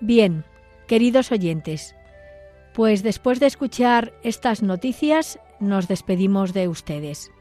Bien, 0.00 0.44
queridos 0.86 1.32
oyentes, 1.32 1.96
pues 2.72 3.02
después 3.02 3.40
de 3.40 3.46
escuchar 3.46 4.12
estas 4.22 4.62
noticias 4.62 5.40
nos 5.58 5.88
despedimos 5.88 6.52
de 6.52 6.68
ustedes. 6.68 7.32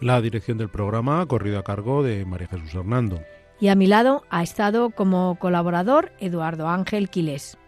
La 0.00 0.20
dirección 0.20 0.56
del 0.58 0.68
programa 0.68 1.20
ha 1.20 1.26
corrido 1.26 1.58
a 1.58 1.64
cargo 1.64 2.04
de 2.04 2.24
María 2.24 2.46
Jesús 2.46 2.74
Hernando. 2.74 3.20
Y 3.60 3.68
a 3.68 3.74
mi 3.74 3.88
lado 3.88 4.22
ha 4.30 4.42
estado 4.42 4.90
como 4.90 5.36
colaborador 5.40 6.12
Eduardo 6.20 6.68
Ángel 6.68 7.08
Quiles. 7.08 7.58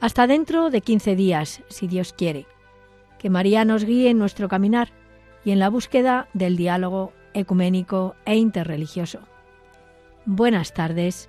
Hasta 0.00 0.26
dentro 0.26 0.70
de 0.70 0.80
15 0.80 1.16
días, 1.16 1.62
si 1.68 1.88
Dios 1.88 2.14
quiere. 2.14 2.46
Que 3.18 3.28
María 3.28 3.64
nos 3.66 3.84
guíe 3.84 4.10
en 4.10 4.18
nuestro 4.18 4.48
caminar 4.48 4.92
y 5.44 5.50
en 5.50 5.58
la 5.58 5.68
búsqueda 5.68 6.28
del 6.32 6.56
diálogo 6.56 7.12
ecuménico 7.34 8.14
e 8.24 8.36
interreligioso. 8.36 9.20
Buenas 10.24 10.72
tardes 10.72 11.28